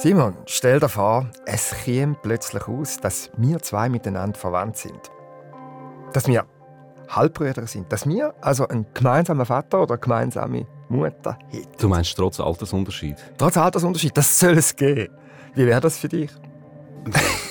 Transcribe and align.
Simon, 0.00 0.36
stell 0.46 0.78
dir 0.78 0.88
vor, 0.88 1.26
es 1.44 1.74
käme 1.84 2.14
plötzlich 2.22 2.68
aus, 2.68 2.98
dass 2.98 3.32
wir 3.36 3.58
zwei 3.58 3.88
miteinander 3.88 4.38
verwandt 4.38 4.76
sind. 4.76 5.00
Dass 6.12 6.28
wir 6.28 6.46
Halbbrüder 7.08 7.66
sind. 7.66 7.90
Dass 7.90 8.08
wir 8.08 8.32
also 8.40 8.68
einen 8.68 8.86
gemeinsamen 8.94 9.44
Vater 9.44 9.82
oder 9.82 9.94
eine 9.94 10.00
gemeinsame 10.00 10.68
Mutter 10.88 11.36
hätten. 11.48 11.72
Du 11.80 11.88
meinst 11.88 12.16
trotz 12.16 12.38
Altersunterschied? 12.38 13.16
Trotz 13.38 13.56
Altersunterschied, 13.56 14.16
das 14.16 14.38
soll 14.38 14.58
es 14.58 14.76
geben. 14.76 15.12
Wie 15.56 15.66
wäre 15.66 15.80
das 15.80 15.98
für 15.98 16.08
dich? 16.08 16.30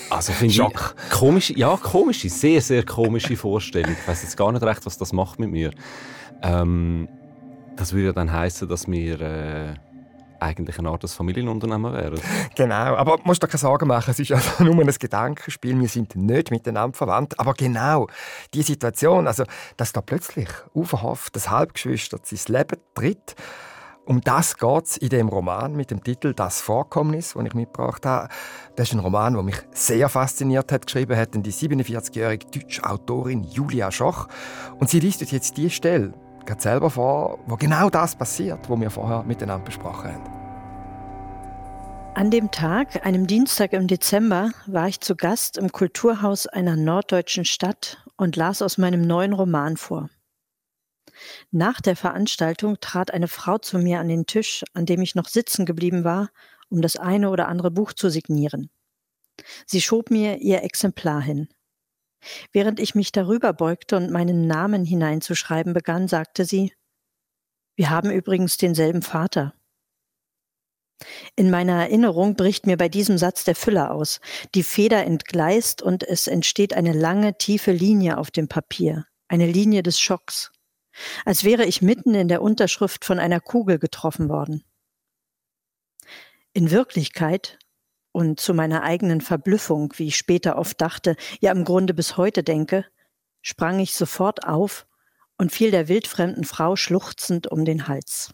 Also 0.10 0.32
finde 0.32 0.54
ich 0.54 1.12
komische, 1.12 1.54
ja 1.58 1.76
komische, 1.76 2.30
sehr 2.30 2.62
sehr 2.62 2.86
komische 2.86 3.36
Vorstellung. 3.36 3.92
Ich 3.92 4.08
weiß 4.08 4.24
jetzt 4.24 4.38
gar 4.38 4.54
nicht 4.54 4.64
recht, 4.64 4.86
was 4.86 4.98
das 4.98 5.12
macht 5.12 5.38
mit 5.38 5.52
mir. 5.52 5.72
Ähm, 6.42 7.10
das 7.76 7.92
würde 7.92 8.14
dann 8.14 8.32
heißen, 8.32 8.70
dass 8.70 8.88
wir 8.88 9.20
äh, 9.20 9.74
eigentlich 10.40 10.80
eine 10.80 10.90
Art 10.90 11.04
des 11.04 11.14
Familienunternehmen 11.14 11.94
wären. 11.94 12.20
Genau, 12.56 12.96
aber 12.96 13.18
musst 13.24 13.44
dir 13.44 13.48
keine 13.48 13.60
Sorgen 13.60 13.88
machen, 13.88 14.12
es 14.12 14.20
ist 14.20 14.32
also 14.32 14.64
nur 14.64 14.80
ein 14.80 14.88
Gedankenspiel, 14.88 15.80
wir 15.80 15.88
sind 15.88 16.16
nicht 16.16 16.52
miteinander 16.52 16.98
verwandt, 16.98 17.40
aber 17.40 17.54
genau 17.54 18.08
die 18.54 18.64
Situation, 18.64 19.28
also 19.28 19.44
dass 19.76 19.92
da 19.92 20.02
plötzlich 20.02 20.50
unverhofft 20.74 21.36
das 21.36 21.50
Halbgeschwister 21.50 22.20
ins 22.30 22.48
Leben 22.48 22.78
tritt, 22.96 23.36
um 24.08 24.22
das 24.22 24.56
geht 24.56 24.86
es 24.86 24.96
in 24.96 25.10
dem 25.10 25.28
Roman 25.28 25.76
mit 25.76 25.92
dem 25.92 26.02
Titel 26.02 26.34
«Das 26.34 26.62
Vorkommnis», 26.62 27.34
den 27.34 27.46
ich 27.46 27.54
mitgebracht 27.54 28.06
habe. 28.06 28.30
Das 28.78 28.88
ist 28.88 28.94
ein 28.94 29.00
Roman, 29.00 29.34
der 29.34 29.44
mich 29.44 29.58
sehr 29.72 30.08
fasziniert 30.08 30.72
hat. 30.72 30.86
Geschrieben 30.86 31.18
hat 31.18 31.36
die 31.36 31.52
47-jährige 31.52 32.48
deutsche 32.48 32.86
Autorin 32.86 33.44
Julia 33.44 33.92
Schoch. 33.92 34.30
Und 34.80 34.90
sie 34.90 35.02
liest 35.02 35.30
jetzt 35.30 35.58
die 35.58 35.70
Stelle, 35.70 36.14
gerade 36.48 36.62
selber 36.62 36.90
vor, 36.90 37.40
wo 37.46 37.56
genau 37.56 37.90
das 37.90 38.16
passiert, 38.16 38.68
was 38.68 38.80
wir 38.80 38.90
vorher 38.90 39.24
miteinander 39.24 39.66
besprochen 39.66 40.14
haben. 40.14 40.38
An 42.16 42.32
dem 42.32 42.50
Tag, 42.50 43.06
einem 43.06 43.28
Dienstag 43.28 43.74
im 43.74 43.86
Dezember, 43.86 44.50
war 44.66 44.88
ich 44.88 45.02
zu 45.02 45.16
Gast 45.16 45.56
im 45.60 45.72
Kulturhaus 45.72 46.48
einer 46.48 46.76
norddeutschen 46.76 47.46
Stadt 47.46 48.04
und 48.16 48.36
las 48.36 48.64
aus 48.64 48.80
meinem 48.80 49.02
neuen 49.02 49.34
Roman 49.34 49.78
vor. 49.78 50.10
Nach 51.52 51.80
der 51.80 51.96
Veranstaltung 51.96 52.80
trat 52.80 53.14
eine 53.14 53.28
Frau 53.28 53.60
zu 53.60 53.78
mir 53.78 54.00
an 54.00 54.08
den 54.08 54.26
Tisch, 54.26 54.64
an 54.74 54.88
dem 54.88 55.02
ich 55.02 55.14
noch 55.14 55.28
sitzen 55.28 55.66
geblieben 55.68 56.04
war, 56.04 56.30
um 56.70 56.82
das 56.82 56.96
eine 56.96 57.30
oder 57.30 57.48
andere 57.48 57.70
Buch 57.70 57.94
zu 57.94 58.10
signieren. 58.10 58.72
Sie 59.68 59.82
schob 59.82 60.10
mir 60.10 60.38
ihr 60.38 60.64
Exemplar 60.64 61.22
hin. 61.22 61.48
Während 62.52 62.80
ich 62.80 62.96
mich 62.96 63.12
darüber 63.12 63.54
beugte 63.54 63.98
und 63.98 64.12
meinen 64.12 64.48
Namen 64.48 64.86
hineinzuschreiben 64.86 65.74
begann, 65.74 66.08
sagte 66.08 66.46
sie 66.46 66.74
Wir 67.76 67.90
haben 67.90 68.12
übrigens 68.12 68.58
denselben 68.58 69.02
Vater. 69.02 69.54
In 71.36 71.52
meiner 71.52 71.74
Erinnerung 71.74 72.36
bricht 72.36 72.66
mir 72.66 72.78
bei 72.78 72.90
diesem 72.90 73.18
Satz 73.18 73.44
der 73.44 73.56
Füller 73.56 73.92
aus. 73.92 74.20
Die 74.56 74.64
Feder 74.64 75.06
entgleist 75.06 75.82
und 75.82 76.04
es 76.04 76.28
entsteht 76.28 76.74
eine 76.74 76.94
lange, 76.94 77.38
tiefe 77.38 77.72
Linie 77.72 78.18
auf 78.18 78.32
dem 78.32 78.48
Papier, 78.48 79.06
eine 79.28 79.46
Linie 79.46 79.84
des 79.84 80.00
Schocks, 80.00 80.52
als 81.26 81.44
wäre 81.44 81.66
ich 81.66 81.82
mitten 81.84 82.16
in 82.16 82.28
der 82.28 82.42
Unterschrift 82.42 83.06
von 83.06 83.20
einer 83.20 83.40
Kugel 83.40 83.78
getroffen 83.78 84.30
worden. 84.30 84.64
In 86.54 86.72
Wirklichkeit 86.72 87.60
und 88.12 88.40
zu 88.40 88.54
meiner 88.54 88.84
eigenen 88.84 89.22
Verblüffung, 89.22 89.94
wie 89.98 90.08
ich 90.08 90.18
später 90.18 90.58
oft 90.58 90.82
dachte, 90.82 91.16
ja 91.40 91.52
im 91.52 91.66
Grunde 91.66 91.94
bis 91.94 92.18
heute 92.18 92.44
denke, 92.44 92.86
sprang 93.42 93.80
ich 93.80 93.96
sofort 93.96 94.48
auf 94.48 94.88
und 95.38 95.52
fiel 95.52 95.72
der 95.72 95.88
wildfremden 95.88 96.44
Frau 96.44 96.76
schluchzend 96.76 97.48
um 97.48 97.66
den 97.66 97.88
Hals. 97.88 98.32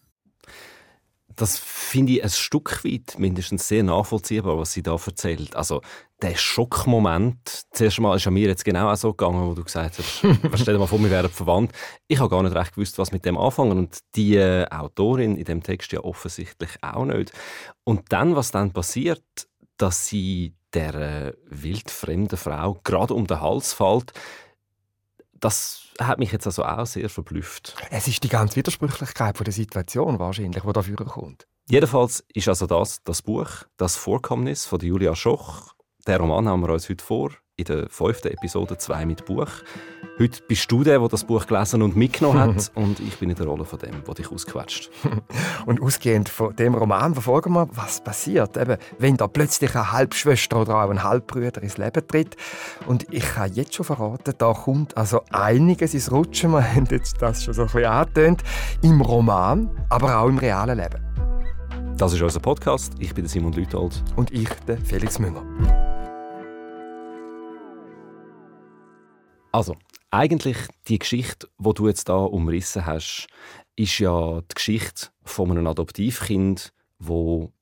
Das 1.35 1.57
finde 1.57 2.13
ich 2.13 2.23
ein 2.23 2.29
Stück 2.29 2.85
weit 2.85 3.17
mindestens 3.17 3.67
sehr 3.67 3.83
nachvollziehbar, 3.83 4.57
was 4.57 4.71
sie 4.71 4.83
da 4.83 4.93
erzählt. 4.93 5.55
Also 5.55 5.81
der 6.21 6.35
Schockmoment, 6.35 7.63
zuerst 7.71 7.99
mal 7.99 8.15
ist 8.15 8.27
an 8.27 8.35
mir 8.35 8.47
jetzt 8.47 8.63
genau 8.63 8.91
auch 8.91 8.95
so 8.95 9.13
gegangen, 9.13 9.47
wo 9.47 9.53
du 9.53 9.63
gesagt 9.63 9.97
hast, 9.97 10.19
stell 10.61 10.73
dir 10.75 10.79
mal 10.79 10.87
vor, 10.87 10.99
wir 10.99 11.09
wären 11.09 11.29
verwandt. 11.29 11.71
Ich 12.07 12.19
habe 12.19 12.29
gar 12.29 12.43
nicht 12.43 12.55
recht 12.55 12.75
gewusst, 12.75 12.97
was 12.99 13.11
mit 13.11 13.25
dem 13.25 13.37
anfangen 13.37 13.77
und 13.77 13.97
die 14.15 14.35
äh, 14.35 14.67
Autorin 14.69 15.35
in 15.35 15.45
dem 15.45 15.63
Text 15.63 15.91
ja 15.91 16.01
offensichtlich 16.01 16.71
auch 16.81 17.05
nicht. 17.05 17.33
Und 17.83 18.11
dann, 18.11 18.35
was 18.35 18.51
dann 18.51 18.71
passiert, 18.71 19.23
dass 19.83 20.05
sie 20.05 20.55
der 20.73 20.95
äh, 20.95 21.33
wildfremden 21.49 22.37
Frau 22.37 22.79
gerade 22.85 23.13
um 23.13 23.27
den 23.27 23.41
Hals 23.41 23.73
fällt, 23.73 24.13
das 25.33 25.89
hat 25.99 26.19
mich 26.19 26.31
jetzt 26.31 26.47
also 26.47 26.63
auch 26.63 26.85
sehr 26.85 27.09
verblüfft. 27.09 27.75
Es 27.91 28.07
ist 28.07 28.23
die 28.23 28.29
ganze 28.29 28.55
Widersprüchlichkeit 28.55 29.35
von 29.35 29.43
der 29.43 29.53
Situation 29.53 30.19
wahrscheinlich, 30.19 30.63
die 30.63 30.71
dafür 30.71 30.95
kommt. 30.95 31.47
Jedenfalls 31.69 32.23
ist 32.33 32.47
also 32.47 32.65
das 32.65 33.03
das 33.03 33.21
Buch, 33.21 33.49
das 33.75 33.97
Vorkommnis 33.97 34.65
von 34.65 34.79
Julia 34.79 35.17
Schoch. 35.17 35.73
Der 36.07 36.17
Roman 36.17 36.47
haben 36.47 36.61
wir 36.61 36.69
uns 36.69 36.87
heute 36.87 37.03
vor 37.03 37.31
in 37.57 37.65
der 37.65 37.89
fünften 37.89 38.29
Episode 38.29 38.77
2 38.77 39.05
mit 39.05 39.25
Buch. 39.25 39.49
Heute 40.19 40.43
bist 40.47 40.71
du 40.71 40.83
der, 40.83 40.99
der 40.99 41.07
das 41.07 41.23
Buch 41.23 41.47
gelesen 41.47 41.81
und 41.81 41.95
mitgenommen 41.95 42.39
hat 42.39 42.71
und 42.75 42.99
ich 42.99 43.17
bin 43.17 43.31
in 43.31 43.35
der 43.35 43.47
Rolle 43.47 43.65
von 43.65 43.79
dem, 43.79 44.03
der 44.05 44.13
dich 44.13 44.31
ausquetscht. 44.31 44.91
und 45.65 45.81
ausgehend 45.81 46.29
von 46.29 46.55
dem 46.55 46.75
Roman 46.75 47.13
verfolgen 47.13 47.53
wir, 47.53 47.67
was 47.73 48.03
passiert, 48.03 48.55
eben, 48.55 48.77
wenn 48.99 49.17
da 49.17 49.27
plötzlich 49.27 49.75
eine 49.75 49.91
Halbschwester 49.91 50.61
oder 50.61 50.83
auch 50.83 50.91
ein 50.91 51.03
Halbbruder 51.03 51.63
ins 51.63 51.77
Leben 51.77 52.07
tritt. 52.07 52.37
Und 52.85 53.11
ich 53.11 53.23
kann 53.23 53.51
jetzt 53.53 53.73
schon 53.73 53.85
verraten, 53.85 54.35
da 54.37 54.53
kommt 54.53 54.95
also 54.95 55.21
einiges 55.31 55.95
ins 55.95 56.11
Rutschen. 56.11 56.51
Wir 56.51 56.63
haben 56.75 56.87
jetzt 56.91 57.19
das 57.19 57.43
schon 57.43 57.55
so 57.55 57.63
ein 57.63 57.67
bisschen 57.67 57.85
angetönt. 57.85 58.43
Im 58.83 59.01
Roman, 59.01 59.69
aber 59.89 60.19
auch 60.19 60.27
im 60.27 60.37
realen 60.37 60.77
Leben. 60.77 61.03
Das 61.97 62.13
ist 62.13 62.21
unser 62.21 62.39
Podcast. 62.39 62.93
Ich 62.99 63.15
bin 63.15 63.27
Simon 63.27 63.53
Lüthold. 63.53 64.03
Und 64.15 64.31
ich, 64.31 64.49
der 64.67 64.77
Felix 64.77 65.17
Münger. 65.17 66.02
Also, 69.53 69.75
eigentlich 70.09 70.57
die 70.87 70.97
Geschichte, 70.97 71.47
wo 71.59 71.73
du 71.73 71.87
jetzt 71.87 72.09
da 72.09 72.15
umrissen 72.15 72.87
hast, 72.87 73.27
ist 73.75 73.99
ja 73.99 74.41
die 74.41 74.55
Geschichte 74.55 75.09
von 75.23 75.51
einem 75.51 75.67
Adoptivkind, 75.67 76.73
wo 76.97 77.53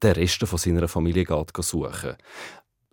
der 0.00 0.16
Rest 0.16 0.46
von 0.46 0.58
seiner 0.58 0.86
Familie 0.86 1.24
geht 1.24 1.50
suchen. 1.58 2.14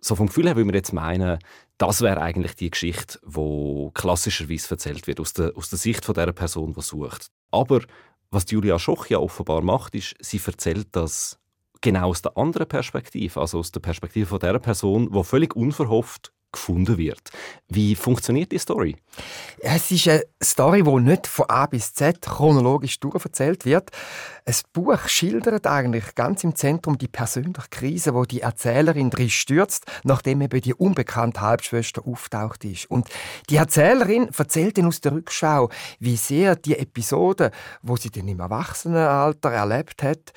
So 0.00 0.16
vom 0.16 0.26
Gefühl 0.26 0.46
her 0.46 0.56
würde 0.56 0.64
man 0.64 0.74
jetzt 0.74 0.92
meinen, 0.92 1.38
das 1.78 2.00
wäre 2.00 2.20
eigentlich 2.20 2.56
die 2.56 2.70
Geschichte, 2.70 3.20
wo 3.22 3.92
klassischerweise 3.94 4.72
erzählt 4.72 5.06
wird 5.06 5.20
aus 5.20 5.34
der, 5.34 5.56
aus 5.56 5.70
der 5.70 5.78
Sicht 5.78 6.04
von 6.04 6.16
der 6.16 6.32
Person, 6.32 6.74
die 6.74 6.82
sucht. 6.82 7.28
Aber 7.52 7.82
was 8.32 8.50
Julia 8.50 8.80
Schoch 8.80 9.06
ja 9.06 9.18
offenbar 9.18 9.62
macht, 9.62 9.94
ist, 9.94 10.16
sie 10.18 10.40
erzählt 10.44 10.88
das 10.92 11.38
genau 11.80 12.08
aus 12.08 12.22
der 12.22 12.36
anderen 12.36 12.66
Perspektive, 12.66 13.40
also 13.40 13.60
aus 13.60 13.70
der 13.70 13.80
Perspektive 13.80 14.26
von 14.26 14.40
der 14.40 14.58
Person, 14.58 15.12
die 15.12 15.22
völlig 15.22 15.54
unverhofft 15.54 16.32
gefunden 16.52 16.98
wird. 16.98 17.30
Wie 17.68 17.94
funktioniert 17.96 18.52
die 18.52 18.58
Story? 18.58 18.96
Es 19.60 19.90
ist 19.90 20.08
eine 20.08 20.22
Story, 20.42 20.82
die 20.82 21.00
nicht 21.00 21.26
von 21.26 21.48
A 21.48 21.66
bis 21.66 21.94
Z 21.94 22.20
chronologisch 22.22 23.00
durcherzählt 23.00 23.64
wird. 23.64 23.90
Ein 24.44 24.54
Buch 24.72 25.06
schildert 25.06 25.66
eigentlich 25.66 26.14
ganz 26.14 26.42
im 26.42 26.56
Zentrum 26.56 26.98
die 26.98 27.08
persönliche 27.08 27.68
Krise, 27.70 28.14
wo 28.14 28.24
die 28.24 28.40
Erzählerin 28.40 29.10
drin 29.10 29.30
stürzt, 29.30 29.86
nachdem 30.02 30.40
eben 30.40 30.60
die 30.60 30.74
unbekannte 30.74 31.40
Halbschwester 31.40 32.06
auftaucht 32.06 32.64
ist. 32.64 32.90
Und 32.90 33.08
die 33.50 33.56
Erzählerin 33.56 34.30
erzählt 34.36 34.78
dann 34.78 34.86
aus 34.86 35.00
der 35.00 35.12
Rückschau, 35.12 35.70
wie 36.00 36.16
sehr 36.16 36.56
die 36.56 36.76
Episode, 36.76 37.52
wo 37.82 37.96
sie 37.96 38.10
dann 38.10 38.28
im 38.28 38.40
Erwachsenenalter 38.40 39.52
erlebt 39.52 40.02
hat, 40.02 40.32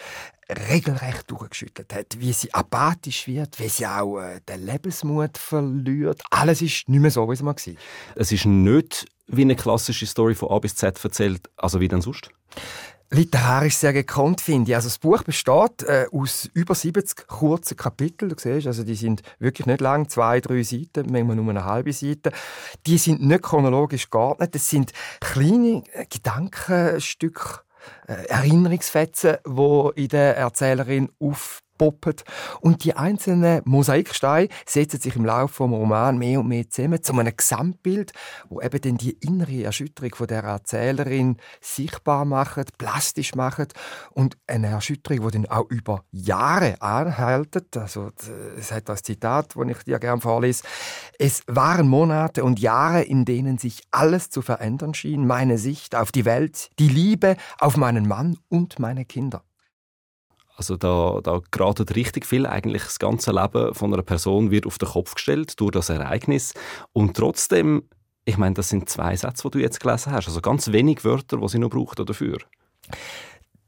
regelrecht 0.49 1.29
durchgeschüttelt 1.29 1.93
hat, 1.93 2.19
wie 2.19 2.33
sie 2.33 2.53
apathisch 2.53 3.27
wird, 3.27 3.59
wie 3.59 3.69
sie 3.69 3.87
auch 3.87 4.19
äh, 4.19 4.41
den 4.47 4.65
Lebensmut 4.65 5.37
verliert. 5.37 6.21
Alles 6.29 6.61
ist 6.61 6.87
nicht 6.87 7.01
mehr 7.01 7.11
so, 7.11 7.27
wie 7.27 7.33
es 7.33 7.41
mal 7.41 7.55
war. 7.55 7.73
Es 8.15 8.31
ist 8.31 8.45
nicht 8.45 9.05
wie 9.27 9.41
eine 9.41 9.55
klassische 9.55 10.05
Story 10.05 10.35
von 10.35 10.49
A 10.49 10.59
bis 10.59 10.75
Z 10.75 11.03
erzählt, 11.03 11.49
also 11.57 11.79
wie 11.79 11.87
denn 11.87 12.01
sonst? 12.01 12.29
Literarisch 13.11 13.75
sehr 13.77 13.93
gekonnt, 13.93 14.41
finde 14.41 14.71
ich. 14.71 14.75
Also 14.75 14.87
das 14.87 14.97
Buch 14.97 15.23
besteht 15.23 15.83
äh, 15.83 16.07
aus 16.11 16.49
über 16.53 16.73
70 16.73 17.27
kurzen 17.27 17.77
Kapiteln. 17.77 18.29
Du 18.29 18.35
siehst, 18.37 18.65
also 18.65 18.83
die 18.83 18.95
sind 18.95 19.21
wirklich 19.37 19.67
nicht 19.67 19.79
lang, 19.79 20.09
zwei, 20.09 20.41
drei 20.41 20.63
Seiten, 20.63 21.11
manchmal 21.11 21.35
nur 21.35 21.49
eine 21.49 21.65
halbe 21.65 21.93
Seite. 21.93 22.31
Die 22.87 22.97
sind 22.97 23.21
nicht 23.21 23.43
chronologisch 23.43 24.09
geordnet. 24.09 24.55
Das 24.55 24.69
sind 24.69 24.91
kleine 25.21 25.83
äh, 25.93 26.05
Gedankenstücke 26.09 27.64
Erinnerungsfetzen, 28.07 29.37
wo 29.45 29.89
in 29.89 30.09
der 30.09 30.37
Erzählerin 30.37 31.09
auf 31.19 31.61
poppen. 31.77 32.15
Und 32.61 32.83
die 32.83 32.95
einzelnen 32.95 33.61
Mosaiksteine 33.65 34.49
setzen 34.65 34.99
sich 34.99 35.15
im 35.15 35.25
Laufe 35.25 35.63
des 35.63 35.71
Romans 35.71 36.17
mehr 36.17 36.39
und 36.39 36.47
mehr 36.47 36.69
zusammen 36.69 37.01
zu 37.03 37.13
einem 37.13 37.35
Gesamtbild, 37.35 38.11
wo 38.49 38.61
eben 38.61 38.81
dann 38.81 38.97
die 38.97 39.11
innere 39.21 39.63
Erschütterung 39.63 40.15
von 40.15 40.27
der 40.27 40.43
Erzählerin 40.43 41.37
sichtbar 41.61 42.25
macht, 42.25 42.77
plastisch 42.77 43.35
macht 43.35 43.73
und 44.11 44.37
eine 44.47 44.67
Erschütterung, 44.67 45.27
die 45.27 45.31
dann 45.33 45.45
auch 45.47 45.69
über 45.69 46.03
Jahre 46.11 46.81
anhält. 46.81 47.77
Also 47.77 48.11
es 48.57 48.71
hat 48.71 48.89
das 48.89 49.03
Zitat, 49.03 49.55
das 49.55 49.67
ich 49.67 49.83
dir 49.83 49.99
gerne 49.99 50.21
vorlese. 50.21 50.63
Es 51.19 51.43
waren 51.47 51.87
Monate 51.87 52.43
und 52.43 52.59
Jahre, 52.59 53.01
in 53.03 53.25
denen 53.25 53.57
sich 53.57 53.83
alles 53.91 54.29
zu 54.29 54.41
verändern 54.41 54.93
schien, 54.93 55.27
meine 55.27 55.57
Sicht 55.57 55.95
auf 55.95 56.11
die 56.11 56.25
Welt, 56.25 56.69
die 56.79 56.89
Liebe 56.89 57.37
auf 57.59 57.77
meinen 57.77 58.07
Mann 58.07 58.37
und 58.49 58.79
meine 58.79 59.05
Kinder. 59.05 59.43
Also 60.57 60.77
da, 60.77 61.19
da 61.21 61.41
geraten 61.51 61.87
richtig 61.89 62.25
viel, 62.25 62.45
eigentlich 62.45 62.83
das 62.83 62.99
ganze 62.99 63.31
Leben 63.31 63.73
von 63.73 63.93
einer 63.93 64.03
Person 64.03 64.51
wird 64.51 64.65
auf 64.65 64.77
den 64.77 64.87
Kopf 64.87 65.15
gestellt 65.15 65.59
durch 65.59 65.71
das 65.71 65.89
Ereignis 65.89 66.53
und 66.93 67.17
trotzdem, 67.17 67.83
ich 68.23 68.37
meine, 68.37 68.55
das 68.55 68.69
sind 68.69 68.89
zwei 68.89 69.15
Sätze, 69.15 69.43
die 69.43 69.51
du 69.51 69.59
jetzt 69.59 69.79
gelesen 69.79 70.13
hast, 70.13 70.27
also 70.27 70.41
ganz 70.41 70.71
wenig 70.71 71.03
Wörter, 71.03 71.37
die 71.37 71.47
sie 71.49 71.59
noch 71.59 71.69
braucht 71.69 71.99
dafür. 71.99 72.37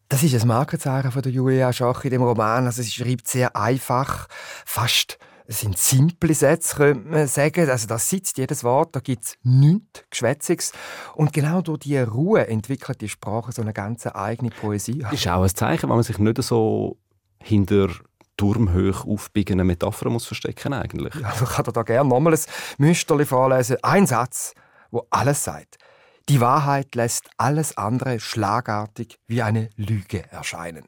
Das 0.10 0.24
ist 0.24 0.42
ein 0.42 0.48
Markenzeichen 0.48 1.12
von 1.12 1.22
der 1.22 1.34
Julia 1.34 1.74
Schach 1.74 2.06
in 2.06 2.12
dem 2.12 2.24
Roman. 2.24 2.66
Also 2.66 2.82
sie 2.82 2.92
schreibt 2.92 3.28
sehr 3.28 3.54
einfach, 3.58 4.28
fast 4.66 5.18
es 5.50 5.62
sind 5.62 5.78
simple 5.78 6.34
Sätze, 6.34 6.76
könnte 6.76 7.08
man 7.08 7.28
sagen. 7.28 7.70
Also 7.70 7.88
da 7.88 7.98
sitzt 7.98 8.38
jedes 8.38 8.66
Wort, 8.66 8.96
da 8.96 9.00
gibt 9.00 9.24
es 9.24 9.38
nichts 9.44 10.04
Geschwätziges. 10.10 10.74
Und 11.16 11.32
genau 11.32 11.62
durch 11.62 11.80
diese 11.80 12.06
Ruhe 12.08 12.48
entwickelt 12.48 13.00
die 13.00 13.08
Sprache 13.08 13.54
so 13.54 13.62
eine 13.62 13.72
ganz 13.72 14.06
eigene 14.08 14.50
Poesie. 14.50 15.00
Das 15.00 15.14
ist 15.14 15.28
auch 15.28 15.44
ein 15.44 15.56
Zeichen, 15.56 15.84
wenn 15.84 15.96
man 15.96 16.04
sich 16.04 16.20
nicht 16.20 16.44
so 16.44 16.98
hinter 17.42 17.90
turmhoch 18.36 19.06
aufbiegenden 19.08 19.66
Metaphern 19.68 20.12
muss 20.12 20.28
verstecken 20.28 20.74
eigentlich. 20.74 21.16
Ja, 21.16 21.34
ich 21.34 21.50
kann 21.50 21.66
da 21.74 21.84
gerne 21.84 22.10
nochmal 22.10 22.34
ein 22.34 22.40
Müsterli 22.78 23.26
vorlesen. 23.26 23.78
Ein 23.84 24.06
Satz, 24.06 24.54
wo 24.92 25.08
alles 25.10 25.46
sagt. 25.46 25.78
Die 26.30 26.42
Wahrheit 26.42 26.94
lässt 26.94 27.30
alles 27.38 27.78
andere 27.78 28.20
schlagartig 28.20 29.18
wie 29.28 29.42
eine 29.42 29.70
Lüge 29.78 30.30
erscheinen. 30.30 30.84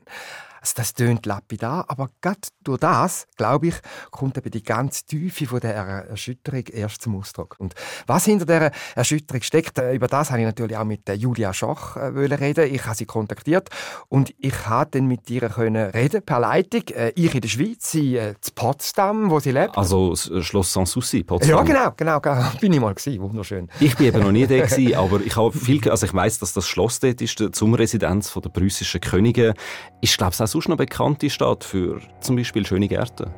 Also 0.62 0.74
das 0.76 0.94
tönt 0.94 1.26
lapidar, 1.26 1.86
aber 1.88 2.10
gerade 2.22 2.40
durch 2.64 2.80
das, 2.80 3.28
glaube 3.38 3.68
ich, 3.68 3.76
kommt 4.12 4.38
eben 4.38 4.52
die 4.52 4.64
ganze 4.64 5.06
Tiefe 5.06 5.46
von 5.46 5.60
der 5.60 5.76
Erschütterung 5.76 6.64
erst 6.68 7.02
zum 7.02 7.16
Ausdruck. 7.18 7.56
Und 7.60 7.76
was 8.08 8.26
hinter 8.26 8.46
der 8.46 8.72
Erschütterung 8.96 9.42
steckt, 9.42 9.78
äh, 9.80 9.94
über 9.94 10.08
das 10.08 10.32
habe 10.32 10.40
ich 10.40 10.46
natürlich 10.46 10.78
auch 10.78 10.86
mit 10.86 11.08
Julia 11.10 11.54
Schach 11.54 11.96
äh, 11.96 12.08
reden. 12.08 12.74
Ich 12.74 12.86
habe 12.86 12.96
sie 12.96 13.06
kontaktiert 13.06 13.70
und 14.08 14.34
ich 14.38 14.68
habe 14.68 14.92
dann 14.92 15.08
mit 15.08 15.30
ihr 15.30 15.50
können 15.50 15.90
reden 15.92 16.22
per 16.22 16.40
Leitung. 16.40 16.84
Äh, 16.90 17.12
ich 17.16 17.34
in 17.34 17.42
der 17.42 17.50
Schweiz, 17.50 17.92
sie 17.92 18.18
in 18.18 18.36
Potsdam, 18.56 19.30
wo 19.30 19.40
sie 19.40 19.52
lebt. 19.52 19.78
Also 19.78 20.16
Schloss 20.16 20.74
Sanssouci, 20.74 21.24
Potsdam. 21.24 21.58
Ja, 21.58 21.64
genau, 21.64 21.92
genau, 21.96 22.20
genau. 22.20 22.50
Bin 22.62 22.74
ich 22.74 22.80
mal 22.80 22.94
gewesen, 22.94 23.22
wunderschön. 23.22 23.70
Ich 23.80 23.96
bin 23.96 24.08
eben 24.08 24.22
noch 24.22 24.32
nie 24.32 24.48
da 24.48 24.56
gewesen, 24.66 24.96
aber 24.96 25.22
ich 25.22 25.36
habe 25.36 25.52
viel, 25.52 25.90
also 25.90 26.06
ich 26.06 26.14
weiß, 26.14 26.40
dass 26.40 26.54
das 26.54 26.68
Schloss 26.68 27.00
dort 27.00 27.22
ist, 27.22 27.40
die 27.40 27.50
Sommerresidenz 27.54 28.34
der 28.34 28.50
preußischen 28.50 29.02
Könige. 29.02 29.54
Ich 30.02 30.18
glaube, 30.18 30.34
es 30.38 30.49
sonst 30.50 30.70
noch 30.70 30.78
bekannte 30.78 31.30
Stadt 31.30 31.64
für 31.64 32.02
zum 32.22 32.36
Beispiel 32.36 32.66
schöne 32.66 32.88
Gärten? 32.88 33.32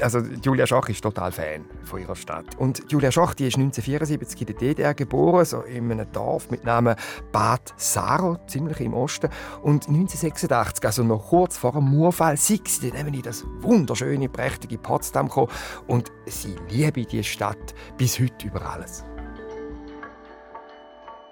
Also 0.00 0.18
Julia 0.18 0.66
Schach 0.66 0.88
ist 0.88 1.02
total 1.02 1.30
Fan 1.30 1.64
von 1.84 2.00
ihrer 2.00 2.16
Stadt. 2.16 2.56
Und 2.58 2.82
Julia 2.90 3.12
Schach 3.12 3.34
die 3.34 3.46
ist 3.46 3.56
1974 3.56 4.40
in 4.40 4.46
der 4.46 4.56
DDR 4.56 4.94
geboren, 4.94 5.44
so 5.44 5.60
in 5.60 5.90
einem 5.90 6.10
Dorf 6.12 6.50
mit 6.50 6.64
Namen 6.64 6.96
Bad 7.30 7.72
Saro, 7.76 8.38
ziemlich 8.46 8.80
im 8.80 8.94
Osten. 8.94 9.28
Und 9.62 9.88
1986, 9.88 10.84
also 10.84 11.04
noch 11.04 11.28
kurz 11.28 11.56
vor 11.56 11.72
dem 11.72 11.84
Murfall, 11.84 12.36
sind 12.36 12.66
sie 12.66 12.90
dann 12.90 13.12
in 13.12 13.22
das 13.22 13.44
wunderschöne, 13.60 14.28
prächtige 14.28 14.78
Potsdam 14.78 15.28
gekommen. 15.28 15.52
Und 15.86 16.10
sie 16.26 16.56
liebe 16.68 17.04
die 17.04 17.22
Stadt 17.22 17.74
bis 17.96 18.18
heute 18.18 18.46
über 18.46 18.68
alles. 18.68 19.04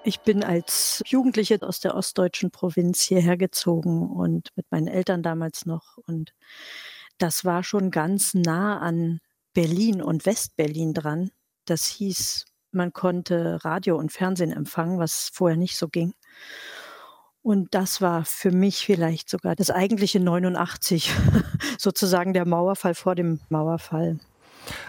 Ich 0.03 0.21
bin 0.21 0.43
als 0.43 1.03
Jugendliche 1.07 1.61
aus 1.63 1.81
der 1.81 1.95
ostdeutschen 1.95 2.51
Provinz 2.51 3.03
hierher 3.03 3.37
gezogen 3.37 4.09
und 4.09 4.49
mit 4.57 4.65
meinen 4.71 4.87
Eltern 4.87 5.23
damals 5.23 5.67
noch. 5.67 5.99
Und 6.07 6.33
das 7.19 7.45
war 7.45 7.63
schon 7.63 7.91
ganz 7.91 8.33
nah 8.33 8.79
an 8.79 9.21
Berlin 9.53 10.01
und 10.01 10.25
Westberlin 10.25 10.95
dran. 10.95 11.31
Das 11.67 11.85
hieß, 11.85 12.47
man 12.73 12.95
konnte 12.95 13.63
Radio 13.63 13.97
und 13.97 14.11
Fernsehen 14.11 14.53
empfangen, 14.53 14.99
was 14.99 15.31
vorher 15.35 15.59
nicht 15.59 15.77
so 15.77 15.89
ging. 15.89 16.15
Und 17.43 17.75
das 17.75 18.01
war 18.01 18.25
für 18.25 18.53
mich 18.53 18.87
vielleicht 18.87 19.29
sogar 19.29 19.55
das 19.55 19.71
eigentliche 19.71 20.21
89, 20.21 21.11
sozusagen 21.79 22.33
der 22.33 22.47
Mauerfall 22.47 22.95
vor 22.95 23.15
dem 23.15 23.41
Mauerfall. 23.51 24.19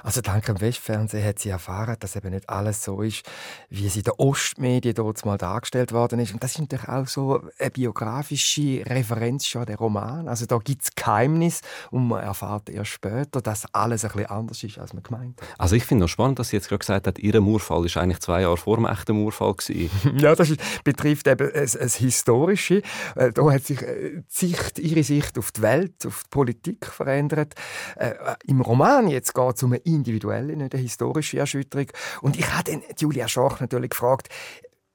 Also 0.04 0.22
dank 0.22 0.46
dem 0.46 0.60
Westfernsehen 0.62 1.26
hat 1.26 1.40
sie 1.40 1.50
erfahren, 1.50 1.96
dass 2.00 2.16
eben 2.16 2.32
nicht 2.32 2.50
alles 2.50 2.84
so 2.84 3.02
ist, 3.02 3.24
wie 3.70 3.88
es 3.88 3.96
in 3.96 4.04
den 4.04 4.14
Ostmedien 4.18 4.94
dort 4.96 5.24
mal 5.26 5.38
dargestellt 5.38 5.92
worden 5.92 6.20
ist. 6.20 6.34
Und 6.34 6.44
das 6.44 6.52
ist 6.52 6.60
natürlich 6.60 6.88
auch 6.88 7.08
so 7.08 7.42
eine 7.60 7.72
biografische 7.72 8.84
Referenz 8.86 9.46
schon 9.46 9.66
der 9.66 9.78
Roman. 9.78 10.28
Also 10.28 10.46
da 10.46 10.58
gibt 10.58 10.84
es 10.84 10.96
Geheimnis 10.96 11.62
und 11.90 12.08
man 12.08 12.24
erfahrt 12.24 12.70
erst 12.70 12.92
später, 12.92 13.42
dass 13.42 13.66
alles 13.74 14.06
ein 14.06 14.12
bisschen 14.12 14.30
anders 14.30 14.64
ist, 14.64 14.78
als 14.78 14.94
man 14.94 15.04
gemeint 15.04 15.42
hat. 15.42 15.48
Also 15.58 15.76
ich 15.76 15.86
finde 15.86 16.06
es 16.06 16.12
spannend, 16.12 16.40
dass 16.40 16.50
sie 16.50 16.58
jetzt 16.58 16.70
gerade 16.70 16.80
gesagt 16.80 17.08
hat, 17.08 17.20
ihr 17.20 17.40
Murfall 17.42 17.86
ist 17.86 17.98
eigentlich 17.98 18.20
zwei 18.20 18.42
Jahre 18.42 18.58
vor 18.58 18.78
dem 18.78 18.86
echten 18.86 19.16
Murfall 19.16 19.54
gewesen. 19.54 19.90
ja, 20.18 20.36
das 20.36 20.50
ist, 20.50 20.84
betrifft 20.84 21.28
eben 21.28 21.52
das 21.54 21.96
Historische. 21.96 22.82
Äh, 23.16 23.32
da 23.32 23.52
hat 23.52 23.64
sich 23.64 23.82
äh, 23.82 24.22
Sicht, 24.28 24.80
ihre 24.80 25.04
Sicht 25.04 25.38
auf 25.38 25.52
die 25.52 25.62
Welt, 25.62 26.06
auf 26.06 26.24
die 26.24 26.30
Politik 26.30 26.86
verändert. 26.86 27.54
Äh, 27.96 28.14
Im 28.46 28.62
Roman 28.62 29.08
jetzt 29.08 29.34
geht 29.34 29.56
es 29.56 29.61
um 29.64 29.74
eine 29.74 29.82
individuelle, 29.82 30.56
nicht 30.56 30.74
eine 30.74 30.82
historische 30.82 31.40
Erschütterung. 31.40 31.88
Und 32.22 32.38
ich 32.38 32.52
habe 32.54 32.72
dann 32.72 32.82
Julia 32.98 33.28
Schach 33.28 33.60
natürlich 33.60 33.92
gefragt, 33.92 34.30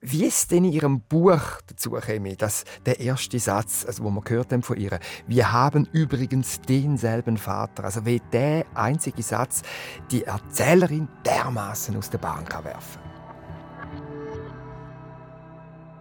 wie 0.00 0.26
es 0.26 0.46
denn 0.46 0.64
in 0.64 0.72
ihrem 0.72 1.00
Buch 1.00 1.40
dazu 1.66 1.92
käme, 1.92 2.36
dass 2.36 2.64
der 2.84 3.00
erste 3.00 3.38
Satz, 3.38 3.84
also 3.86 4.04
wo 4.04 4.10
man 4.10 4.22
gehört 4.22 4.52
haben 4.52 4.62
von 4.62 4.76
ihr, 4.76 5.00
wir 5.26 5.52
haben 5.52 5.88
übrigens 5.92 6.60
denselben 6.60 7.36
Vater, 7.38 7.84
also 7.84 8.04
wie 8.04 8.20
der 8.32 8.66
einzige 8.74 9.22
Satz 9.22 9.62
die 10.10 10.24
Erzählerin 10.24 11.08
dermaßen 11.24 11.96
aus 11.96 12.10
der 12.10 12.18
Bahn 12.18 12.44
kann 12.44 12.64
werfen. 12.64 13.00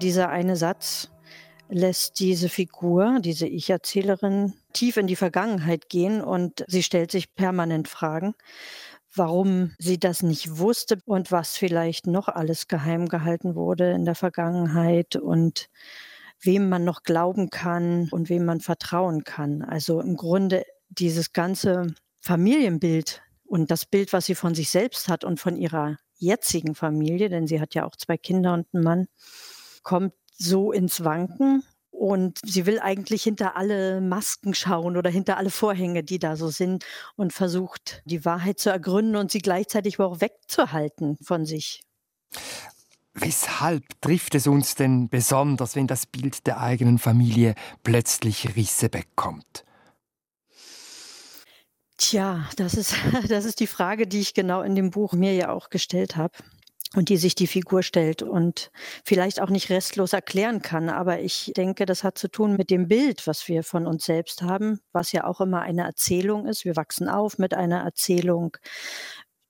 Dieser 0.02 0.30
eine 0.30 0.56
Satz 0.56 1.10
lässt 1.70 2.20
diese 2.20 2.50
Figur, 2.50 3.20
diese 3.22 3.48
Ich-Erzählerin, 3.48 4.54
tief 4.74 4.98
in 4.98 5.08
die 5.08 5.16
Vergangenheit 5.16 5.90
gehen 5.90 6.22
und 6.22 6.64
sie 6.68 6.84
stellt 6.84 7.12
sich 7.12 7.34
permanent 7.36 7.88
Fragen, 7.88 8.36
warum 9.14 9.74
sie 9.80 10.00
das 10.00 10.24
nicht 10.24 10.58
wusste 10.58 11.00
und 11.06 11.32
was 11.32 11.58
vielleicht 11.58 12.08
noch 12.08 12.28
alles 12.28 12.68
geheim 12.68 13.08
gehalten 13.08 13.56
wurde 13.56 13.92
in 13.92 14.06
der 14.06 14.16
Vergangenheit 14.16 15.16
und 15.16 15.70
wem 16.42 16.70
man 16.70 16.84
noch 16.84 17.04
glauben 17.04 17.50
kann 17.50 18.10
und 18.12 18.30
wem 18.30 18.46
man 18.46 18.60
vertrauen 18.60 19.24
kann. 19.24 19.62
Also 19.62 20.02
im 20.02 20.16
Grunde 20.18 20.64
dieses 20.90 21.34
ganze 21.34 21.88
Familienbild 22.22 23.22
und 23.46 23.72
das 23.72 23.86
Bild, 23.86 24.14
was 24.14 24.26
sie 24.26 24.36
von 24.36 24.54
sich 24.54 24.70
selbst 24.70 25.08
hat 25.08 25.24
und 25.24 25.40
von 25.40 25.56
ihrer 25.56 25.98
jetzigen 26.18 26.76
Familie, 26.76 27.30
denn 27.30 27.48
sie 27.48 27.60
hat 27.60 27.76
ja 27.76 27.86
auch 27.86 27.96
zwei 27.96 28.18
Kinder 28.18 28.54
und 28.54 28.68
einen 28.74 28.84
Mann, 28.84 29.08
kommt 29.84 30.14
so 30.38 30.72
ins 30.72 31.04
Wanken 31.04 31.64
und 31.92 32.40
sie 32.44 32.66
will 32.66 32.80
eigentlich 32.80 33.24
hinter 33.24 33.56
alle 33.56 34.02
Masken 34.02 34.54
schauen 34.54 34.98
oder 34.98 35.10
hinter 35.10 35.38
alle 35.38 35.50
Vorhänge, 35.50 36.04
die 36.04 36.20
da 36.20 36.36
so 36.36 36.50
sind 36.50 36.86
und 37.16 37.34
versucht, 37.34 38.02
die 38.06 38.26
Wahrheit 38.26 38.60
zu 38.60 38.70
ergründen 38.70 39.16
und 39.16 39.32
sie 39.32 39.40
gleichzeitig 39.40 40.00
aber 40.00 40.10
auch 40.10 40.22
wegzuhalten 40.22 41.18
von 41.24 41.46
sich. 41.46 41.82
Weshalb 43.14 43.84
trifft 44.02 44.36
es 44.36 44.46
uns 44.46 44.76
denn 44.76 45.08
besonders, 45.08 45.78
wenn 45.78 45.88
das 45.88 46.06
Bild 46.06 46.46
der 46.48 46.60
eigenen 46.60 47.00
Familie 47.00 47.56
plötzlich 47.84 48.58
Risse 48.58 48.90
bekommt? 48.90 49.64
Tja, 51.98 52.50
das 52.58 52.74
ist, 52.74 52.94
das 53.30 53.46
ist 53.46 53.62
die 53.62 53.68
Frage, 53.68 54.06
die 54.06 54.20
ich 54.20 54.34
genau 54.34 54.62
in 54.64 54.76
dem 54.76 54.92
Buch 54.92 55.14
mir 55.14 55.34
ja 55.34 55.50
auch 55.50 55.70
gestellt 55.70 56.18
habe 56.18 56.34
und 56.96 57.10
die 57.10 57.18
sich 57.18 57.36
die 57.36 57.48
Figur 57.48 57.84
stellt 57.84 58.24
und 58.24 58.72
vielleicht 59.04 59.42
auch 59.42 59.50
nicht 59.50 59.70
restlos 59.70 60.14
erklären 60.14 60.62
kann. 60.62 60.90
Aber 60.90 61.20
ich 61.20 61.52
denke, 61.56 61.86
das 61.86 62.04
hat 62.04 62.18
zu 62.18 62.30
tun 62.30 62.56
mit 62.58 62.70
dem 62.70 62.88
Bild, 62.88 63.28
was 63.28 63.48
wir 63.48 63.64
von 63.64 63.86
uns 63.86 64.06
selbst 64.06 64.42
haben, 64.42 64.80
was 64.94 65.12
ja 65.12 65.26
auch 65.26 65.42
immer 65.42 65.62
eine 65.62 65.84
Erzählung 65.84 66.46
ist. 66.48 66.66
Wir 66.66 66.76
wachsen 66.76 67.10
auf 67.10 67.38
mit 67.38 67.54
einer 67.54 67.82
Erzählung. 67.82 68.58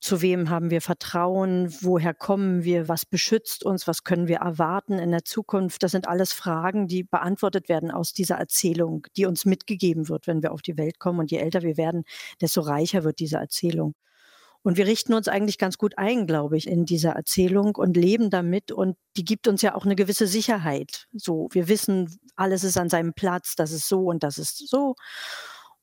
Zu 0.02 0.22
wem 0.22 0.50
haben 0.52 0.70
wir 0.70 0.82
Vertrauen? 0.82 1.74
Woher 1.82 2.14
kommen 2.14 2.64
wir? 2.64 2.88
Was 2.88 3.06
beschützt 3.06 3.66
uns? 3.66 3.88
Was 3.88 4.04
können 4.04 4.28
wir 4.28 4.38
erwarten 4.38 5.00
in 5.00 5.10
der 5.10 5.24
Zukunft? 5.24 5.82
Das 5.82 5.92
sind 5.92 6.08
alles 6.08 6.32
Fragen, 6.32 6.88
die 6.88 7.04
beantwortet 7.04 7.70
werden 7.70 7.90
aus 7.90 8.14
dieser 8.14 8.36
Erzählung, 8.36 9.08
die 9.18 9.26
uns 9.26 9.46
mitgegeben 9.46 10.08
wird, 10.08 10.28
wenn 10.28 10.44
wir 10.44 10.52
auf 10.52 10.62
die 10.62 10.78
Welt 10.78 11.00
kommen. 11.00 11.20
Und 11.20 11.32
je 11.32 11.40
älter 11.40 11.64
wir 11.64 11.78
werden, 11.78 12.04
desto 12.40 12.62
reicher 12.62 13.04
wird 13.04 13.20
diese 13.20 13.38
Erzählung. 13.38 13.96
Und 14.66 14.78
wir 14.78 14.88
richten 14.88 15.14
uns 15.14 15.28
eigentlich 15.28 15.60
ganz 15.60 15.78
gut 15.78 16.00
ein, 16.00 16.26
glaube 16.26 16.58
ich, 16.58 16.68
in 16.68 16.86
dieser 16.86 17.12
Erzählung 17.12 17.76
und 17.76 17.96
leben 17.96 18.32
damit. 18.32 18.72
Und 18.72 18.98
die 19.16 19.24
gibt 19.24 19.48
uns 19.48 19.62
ja 19.62 19.76
auch 19.76 19.86
eine 19.86 19.96
gewisse 19.96 20.26
Sicherheit. 20.26 21.06
So, 21.14 21.50
wir 21.52 21.68
wissen, 21.68 22.20
alles 22.36 22.64
ist 22.64 22.76
an 22.76 22.90
seinem 22.90 23.14
Platz, 23.14 23.54
das 23.56 23.72
ist 23.72 23.88
so 23.88 24.06
und 24.06 24.24
das 24.24 24.40
ist 24.40 24.68
so. 24.68 24.96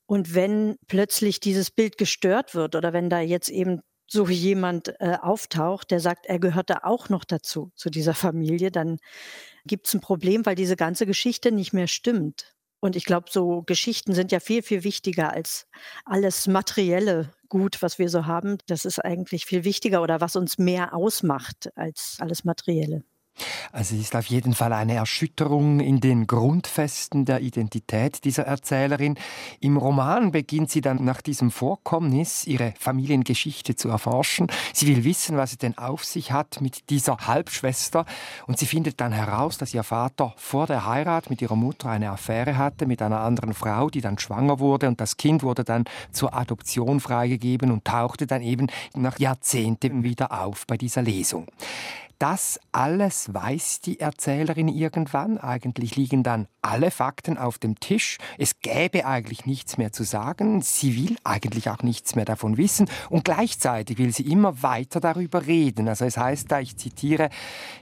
Und 0.05 0.35
wenn 0.35 0.75
plötzlich 0.87 1.39
dieses 1.39 1.71
Bild 1.71 1.97
gestört 1.97 2.55
wird 2.55 2.75
oder 2.75 2.91
wenn 2.91 3.09
da 3.09 3.21
jetzt 3.21 3.47
eben 3.47 3.79
so 4.05 4.27
jemand 4.27 4.89
äh, 4.99 5.15
auftaucht, 5.21 5.89
der 5.89 6.01
sagt, 6.01 6.25
er 6.25 6.39
gehört 6.39 6.69
da 6.69 6.81
auch 6.83 7.07
noch 7.07 7.23
dazu, 7.23 7.71
zu 7.75 7.89
dieser 7.89 8.13
Familie, 8.13 8.69
dann 8.69 8.97
gibt 9.63 9.87
es 9.87 9.93
ein 9.93 10.01
Problem, 10.01 10.45
weil 10.45 10.55
diese 10.55 10.75
ganze 10.75 11.05
Geschichte 11.05 11.53
nicht 11.53 11.71
mehr 11.71 11.87
stimmt. 11.87 12.53
Und 12.81 12.97
ich 12.97 13.05
glaube, 13.05 13.27
so 13.29 13.61
Geschichten 13.61 14.13
sind 14.13 14.33
ja 14.33 14.41
viel, 14.41 14.61
viel 14.61 14.83
wichtiger 14.83 15.31
als 15.31 15.67
alles 16.03 16.47
materielle 16.47 17.31
Gut, 17.53 17.83
was 17.83 17.99
wir 17.99 18.09
so 18.09 18.25
haben. 18.25 18.57
Das 18.65 18.83
ist 18.83 18.97
eigentlich 18.97 19.45
viel 19.45 19.63
wichtiger 19.63 20.01
oder 20.01 20.19
was 20.21 20.35
uns 20.35 20.57
mehr 20.57 20.95
ausmacht 20.95 21.69
als 21.75 22.17
alles 22.19 22.43
Materielle. 22.45 23.03
Also 23.71 23.95
es 23.95 24.01
ist 24.01 24.15
auf 24.15 24.27
jeden 24.27 24.53
Fall 24.53 24.71
eine 24.73 24.93
Erschütterung 24.93 25.79
in 25.79 25.99
den 25.99 26.27
Grundfesten 26.27 27.25
der 27.25 27.41
Identität 27.41 28.23
dieser 28.23 28.43
Erzählerin. 28.43 29.15
Im 29.59 29.77
Roman 29.77 30.31
beginnt 30.31 30.69
sie 30.69 30.81
dann 30.81 31.03
nach 31.03 31.21
diesem 31.21 31.49
Vorkommnis 31.49 32.45
ihre 32.45 32.73
Familiengeschichte 32.79 33.75
zu 33.75 33.89
erforschen. 33.89 34.47
Sie 34.73 34.87
will 34.87 35.03
wissen, 35.03 35.37
was 35.37 35.53
es 35.53 35.57
denn 35.57 35.77
auf 35.77 36.05
sich 36.05 36.31
hat 36.31 36.61
mit 36.61 36.89
dieser 36.91 37.17
Halbschwester 37.17 38.05
und 38.45 38.59
sie 38.59 38.67
findet 38.67 39.01
dann 39.01 39.11
heraus, 39.11 39.57
dass 39.57 39.73
ihr 39.73 39.83
Vater 39.83 40.33
vor 40.37 40.67
der 40.67 40.85
Heirat 40.85 41.29
mit 41.29 41.41
ihrer 41.41 41.55
Mutter 41.55 41.89
eine 41.89 42.11
Affäre 42.11 42.57
hatte 42.57 42.85
mit 42.85 43.01
einer 43.01 43.21
anderen 43.21 43.53
Frau, 43.53 43.89
die 43.89 44.01
dann 44.01 44.19
schwanger 44.19 44.59
wurde 44.59 44.87
und 44.87 45.01
das 45.01 45.17
Kind 45.17 45.41
wurde 45.41 45.63
dann 45.63 45.85
zur 46.11 46.33
Adoption 46.35 46.99
freigegeben 46.99 47.71
und 47.71 47.85
tauchte 47.85 48.27
dann 48.27 48.43
eben 48.43 48.67
nach 48.95 49.17
Jahrzehnten 49.17 50.03
wieder 50.03 50.43
auf 50.43 50.67
bei 50.67 50.77
dieser 50.77 51.01
Lesung. 51.01 51.47
Das 52.23 52.57
alles 52.71 53.33
weiß 53.33 53.81
die 53.81 53.99
Erzählerin 53.99 54.69
irgendwann. 54.69 55.37
Eigentlich 55.37 55.97
liegen 55.97 56.23
dann 56.23 56.47
alle 56.61 56.89
Fakten 56.89 57.37
auf 57.37 57.57
dem 57.57 57.81
Tisch. 57.81 58.17
Es 58.37 58.61
gäbe 58.61 59.05
eigentlich 59.05 59.45
nichts 59.45 59.77
mehr 59.77 59.91
zu 59.91 60.05
sagen. 60.05 60.61
Sie 60.61 60.95
will 60.95 61.17
eigentlich 61.25 61.69
auch 61.69 61.83
nichts 61.83 62.15
mehr 62.15 62.23
davon 62.23 62.55
wissen. 62.55 62.89
Und 63.09 63.25
gleichzeitig 63.25 63.97
will 63.97 64.13
sie 64.13 64.23
immer 64.23 64.63
weiter 64.63 65.01
darüber 65.01 65.47
reden. 65.47 65.89
Also 65.89 66.05
es 66.05 66.15
heißt 66.15 66.49
da, 66.49 66.61
ich 66.61 66.77
zitiere, 66.77 67.29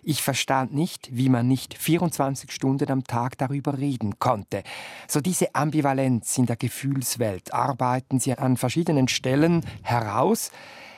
ich 0.01 0.23
verstand 0.23 0.73
nicht, 0.73 1.15
wie 1.15 1.29
man 1.29 1.47
nicht 1.47 1.77
24 1.77 2.51
Stunden 2.51 2.89
am 2.89 3.03
Tag 3.03 3.37
darüber 3.37 3.77
reden 3.77 4.17
konnte. 4.17 4.63
So 5.07 5.21
diese 5.21 5.53
Ambivalenz 5.53 6.35
in 6.39 6.47
der 6.47 6.55
Gefühlswelt 6.55 7.53
arbeiten 7.53 8.19
sie 8.19 8.35
an 8.35 8.57
verschiedenen 8.57 9.07
Stellen 9.07 9.63
heraus. 9.83 10.49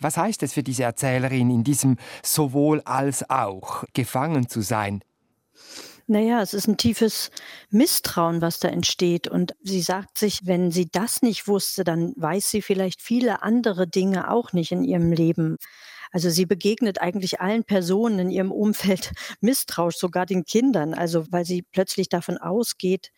Was 0.02 0.18
heißt 0.18 0.44
es 0.44 0.54
für 0.54 0.64
diese 0.64 0.84
Erzählerin, 0.84 1.50
in 1.50 1.64
diesem 1.64 1.98
sowohl 2.24 2.82
als 2.82 3.30
auch 3.30 3.84
gefangen 3.94 4.50
zu 4.50 4.62
sein? 4.62 5.04
Naja, 6.06 6.42
es 6.42 6.54
ist 6.54 6.68
ein 6.68 6.76
tiefes 6.76 7.32
Misstrauen, 7.70 8.42
was 8.42 8.60
da 8.60 8.68
entsteht. 8.68 9.28
Und 9.28 9.56
sie 9.62 9.82
sagt 9.82 10.18
sich, 10.18 10.42
wenn 10.44 10.70
sie 10.70 10.90
das 10.92 11.22
nicht 11.22 11.48
wusste, 11.48 11.84
dann 11.86 12.14
weiß 12.18 12.52
sie 12.52 12.62
vielleicht 12.62 13.02
viele 13.02 13.42
andere 13.42 13.88
Dinge 13.88 14.30
auch 14.30 14.52
nicht 14.52 14.74
in 14.74 14.84
ihrem 14.84 15.14
Leben. 15.14 15.58
Also 16.12 16.30
sie 16.30 16.46
begegnet 16.46 17.00
eigentlich 17.02 17.40
allen 17.40 17.64
Personen 17.64 18.20
in 18.20 18.30
ihrem 18.32 18.52
Umfeld 18.52 19.12
misstrauisch, 19.42 19.98
sogar 19.98 20.26
den 20.26 20.44
Kindern. 20.44 20.94
Also 20.94 21.26
weil 21.32 21.46
sie 21.46 21.62
plötzlich 21.62 22.10
davon 22.10 22.38
ausgeht, 22.38 23.12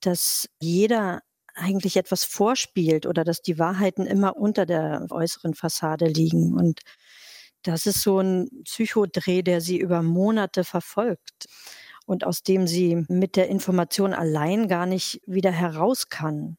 dass 0.00 0.48
jeder 0.60 1.22
eigentlich 1.58 1.96
etwas 1.96 2.24
vorspielt 2.24 3.06
oder 3.06 3.24
dass 3.24 3.42
die 3.42 3.58
Wahrheiten 3.58 4.06
immer 4.06 4.36
unter 4.36 4.66
der 4.66 5.06
äußeren 5.10 5.54
Fassade 5.54 6.06
liegen. 6.06 6.54
Und 6.54 6.80
das 7.62 7.86
ist 7.86 8.02
so 8.02 8.20
ein 8.20 8.48
Psychodreh, 8.64 9.42
der 9.42 9.60
sie 9.60 9.78
über 9.78 10.02
Monate 10.02 10.64
verfolgt 10.64 11.46
und 12.06 12.24
aus 12.24 12.42
dem 12.42 12.66
sie 12.66 13.04
mit 13.08 13.36
der 13.36 13.48
Information 13.48 14.14
allein 14.14 14.68
gar 14.68 14.86
nicht 14.86 15.20
wieder 15.26 15.52
heraus 15.52 16.08
kann. 16.08 16.56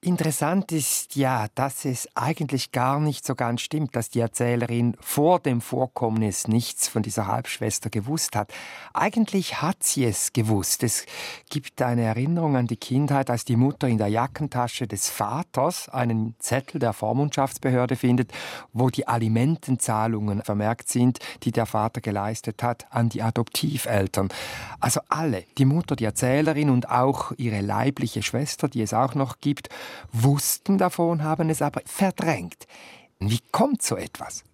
Interessant 0.00 0.70
ist 0.70 1.16
ja, 1.16 1.48
dass 1.56 1.84
es 1.84 2.08
eigentlich 2.14 2.70
gar 2.70 3.00
nicht 3.00 3.26
so 3.26 3.34
ganz 3.34 3.62
stimmt, 3.62 3.96
dass 3.96 4.10
die 4.10 4.20
Erzählerin 4.20 4.96
vor 5.00 5.40
dem 5.40 5.60
Vorkommnis 5.60 6.46
nichts 6.46 6.86
von 6.86 7.02
dieser 7.02 7.26
Halbschwester 7.26 7.90
gewusst 7.90 8.36
hat. 8.36 8.52
Eigentlich 8.94 9.60
hat 9.60 9.82
sie 9.82 10.04
es 10.04 10.32
gewusst. 10.32 10.84
Es 10.84 11.04
gibt 11.50 11.82
eine 11.82 12.02
Erinnerung 12.02 12.54
an 12.54 12.68
die 12.68 12.76
Kindheit, 12.76 13.28
als 13.28 13.44
die 13.44 13.56
Mutter 13.56 13.88
in 13.88 13.98
der 13.98 14.06
Jackentasche 14.06 14.86
des 14.86 15.10
Vaters 15.10 15.88
einen 15.88 16.36
Zettel 16.38 16.78
der 16.78 16.92
Vormundschaftsbehörde 16.92 17.96
findet, 17.96 18.30
wo 18.72 18.90
die 18.90 19.08
Alimentenzahlungen 19.08 20.44
vermerkt 20.44 20.90
sind, 20.90 21.18
die 21.42 21.50
der 21.50 21.66
Vater 21.66 22.00
geleistet 22.00 22.62
hat 22.62 22.86
an 22.90 23.08
die 23.08 23.22
Adoptiveltern. 23.22 24.28
Also 24.78 25.00
alle, 25.08 25.42
die 25.58 25.64
Mutter, 25.64 25.96
die 25.96 26.04
Erzählerin 26.04 26.70
und 26.70 26.88
auch 26.88 27.32
ihre 27.36 27.62
leibliche 27.62 28.22
Schwester, 28.22 28.68
die 28.68 28.82
es 28.82 28.94
auch 28.94 29.16
noch 29.16 29.40
gibt, 29.40 29.70
wussten 30.12 30.78
davon, 30.78 31.22
haben 31.22 31.50
es 31.50 31.62
aber 31.62 31.82
verdrängt. 31.84 32.66
Wie 33.18 33.40
kommt 33.52 33.82
so 33.82 33.96
etwas? 33.96 34.44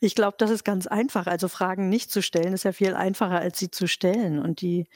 Ich 0.00 0.14
glaube, 0.14 0.36
das 0.38 0.50
ist 0.50 0.64
ganz 0.64 0.86
einfach. 0.86 1.26
Also 1.26 1.48
Fragen 1.48 1.88
nicht 1.88 2.10
zu 2.10 2.22
stellen, 2.22 2.54
ist 2.54 2.64
ja 2.64 2.72
viel 2.72 2.94
einfacher, 2.94 3.38
als 3.38 3.58
sie 3.58 3.70
zu 3.70 3.86
stellen. 3.86 4.38
Und 4.38 4.62
die 4.62 4.86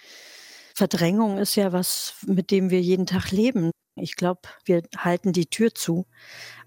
Verdrängung 0.75 1.39
ist 1.39 1.57
ja 1.57 1.73
was, 1.73 2.15
mit 2.27 2.51
dem 2.51 2.71
wir 2.71 2.81
jeden 2.81 3.07
Tag 3.07 3.31
leben. 3.31 3.71
Ich 3.97 4.17
glaube, 4.17 4.41
wir 4.65 4.83
halten 4.97 5.33
die 5.33 5.47
Tür 5.47 5.75
zu, 5.75 6.07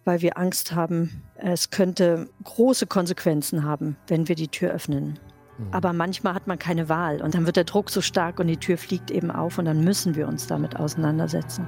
weil 0.05 0.21
wir 0.21 0.37
Angst 0.37 0.73
haben, 0.73 1.23
es 1.35 1.71
könnte 1.71 2.29
große 2.43 2.87
Konsequenzen 2.87 3.65
haben, 3.65 3.97
wenn 4.07 4.29
wir 4.29 4.35
die 4.35 4.47
Tür 4.47 4.71
öffnen. 4.71 5.19
Mhm. 5.57 5.73
Aber 5.73 5.91
manchmal 5.91 6.33
hat 6.33 6.47
man 6.47 6.57
keine 6.57 6.87
Wahl 6.87 7.21
und 7.21 7.35
dann 7.35 7.45
wird 7.45 7.57
der 7.57 7.65
Druck 7.65 7.89
so 7.89 8.01
stark 8.01 8.39
und 8.39 8.47
die 8.47 8.57
Tür 8.57 8.77
fliegt 8.77 9.11
eben 9.11 9.29
auf 9.31 9.57
und 9.57 9.65
dann 9.65 9.83
müssen 9.83 10.15
wir 10.15 10.27
uns 10.27 10.47
damit 10.47 10.77
auseinandersetzen. 10.77 11.67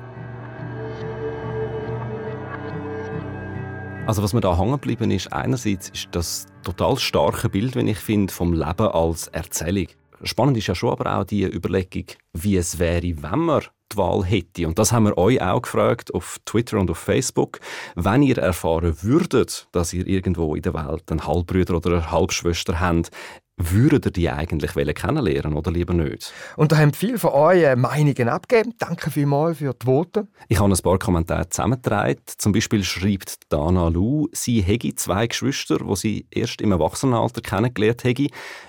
Also 4.10 4.24
was 4.24 4.34
mir 4.34 4.42
da 4.42 4.58
hängen 4.58 4.72
geblieben 4.72 5.12
ist, 5.12 5.32
einerseits 5.32 5.89
ist 5.89 6.08
das 6.13 6.48
total 6.63 6.98
starke 6.98 7.48
Bild, 7.48 7.75
wenn 7.75 7.88
ich 7.88 8.00
finde, 8.00 8.34
vom 8.34 8.54
Leben 8.54 8.88
als 8.88 9.28
Erzählung. 9.28 9.86
Spannend 10.24 10.58
ist 10.58 10.66
ja 10.66 10.74
schon 10.74 10.89
aber 10.89 11.16
auch 11.16 11.25
die 11.25 11.44
Überlegung, 11.44 12.06
wie 12.34 12.58
es 12.58 12.80
wäre, 12.80 13.04
wenn 13.04 13.38
man 13.38 13.62
die 13.92 13.98
Wahl 13.98 14.25
hätte. 14.25 14.68
Und 14.68 14.80
das 14.80 14.92
haben 14.92 15.04
wir 15.04 15.16
euch 15.20 15.39
auch 15.39 15.62
gefragt 15.62 16.12
auf 16.12 16.39
Twitter 16.44 16.80
und 16.80 16.89
auf 16.89 16.98
Facebook. 16.98 17.60
Wenn 17.94 18.24
ihr 18.24 18.39
erfahren 18.39 18.96
würdet, 19.04 19.68
dass 19.74 19.94
ihr 19.94 20.08
irgendwo 20.08 20.56
in 20.56 20.63
der 20.63 20.74
Welt 20.74 21.04
einen 21.12 21.28
Halbbrüder 21.28 21.75
oder 21.75 21.92
eine 21.92 22.12
Halbschwester 22.12 22.80
habt, 22.80 23.12
würdet 23.60 24.06
ihr 24.06 24.12
die 24.12 24.30
eigentlich 24.30 24.72
kennenlernen 24.96 25.54
oder 25.54 25.72
lieber 25.72 25.94
nicht? 25.94 26.34
Und 26.56 26.72
da 26.72 26.78
haben 26.78 26.94
viele 26.94 27.20
von 27.20 27.32
euch 27.32 27.63
äh, 27.63 27.75
Meinungen 27.75 28.30
abgegeben. 28.30 28.74
Danke 28.80 29.12
vielmals 29.12 29.58
für 29.58 29.74
die 29.74 29.86
Worte. 29.86 30.28
Ich 30.48 30.60
habe 30.60 30.72
ein 30.72 30.82
paar 30.82 30.98
Kommentare 30.98 31.50
zusammengetragen. 31.50 32.22
Zum 32.38 32.54
Beispiel 32.54 32.84
schreibt 32.84 33.51
Dana 33.51 33.89
Lu, 33.89 34.28
sie 34.32 34.62
hätte 34.62 34.96
zwei 34.96 35.28
Geschwister, 35.28 35.80
die 35.80 35.96
sie 35.96 36.25
erst 36.32 36.62
im 36.62 36.72
Erwachsenenalter 36.72 37.42
kennengelernt 37.42 38.04
hätte. 38.04 38.28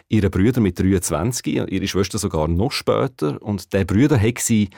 Ihre 0.09 0.29
Brüder 0.29 0.61
mit 0.61 0.79
23, 0.79 1.55
ihre 1.55 1.89
Schwester 1.89 2.19
sogar 2.19 2.49
noch 2.49 2.73
später. 2.73 3.41
Und 3.41 3.73
der 3.73 3.85
Brüder 3.85 4.17
hätte 4.17 4.43
sie 4.43 4.71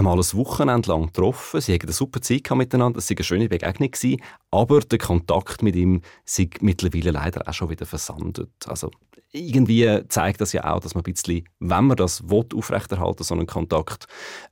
einmal 0.00 0.18
ein 0.18 0.32
Wochenende 0.34 0.88
lang 0.88 1.06
getroffen. 1.06 1.60
Sie 1.60 1.74
hatten 1.74 1.86
eine 1.86 1.92
super 1.92 2.20
Zeit 2.20 2.50
miteinander, 2.50 2.98
es 2.98 3.10
war 3.10 3.16
eine 3.16 3.24
schöne 3.24 3.48
Begegnung. 3.48 4.16
Aber 4.50 4.80
der 4.80 4.98
Kontakt 4.98 5.62
mit 5.62 5.76
ihm 5.76 6.00
sei 6.24 6.48
mittlerweile 6.60 7.10
leider 7.10 7.46
auch 7.46 7.52
schon 7.52 7.70
wieder 7.70 7.86
versandet. 7.86 8.50
Also 8.66 8.90
irgendwie 9.32 10.02
zeigt 10.08 10.40
das 10.40 10.52
ja 10.52 10.64
auch, 10.72 10.80
dass 10.80 10.94
man 10.94 11.04
ein 11.04 11.12
bisschen, 11.12 11.44
wenn 11.60 11.84
man 11.84 11.96
das 11.96 12.28
will, 12.28 12.46
aufrechterhalten 12.54 13.22
so 13.22 13.34
einen 13.34 13.46
Kontakt 13.46 14.06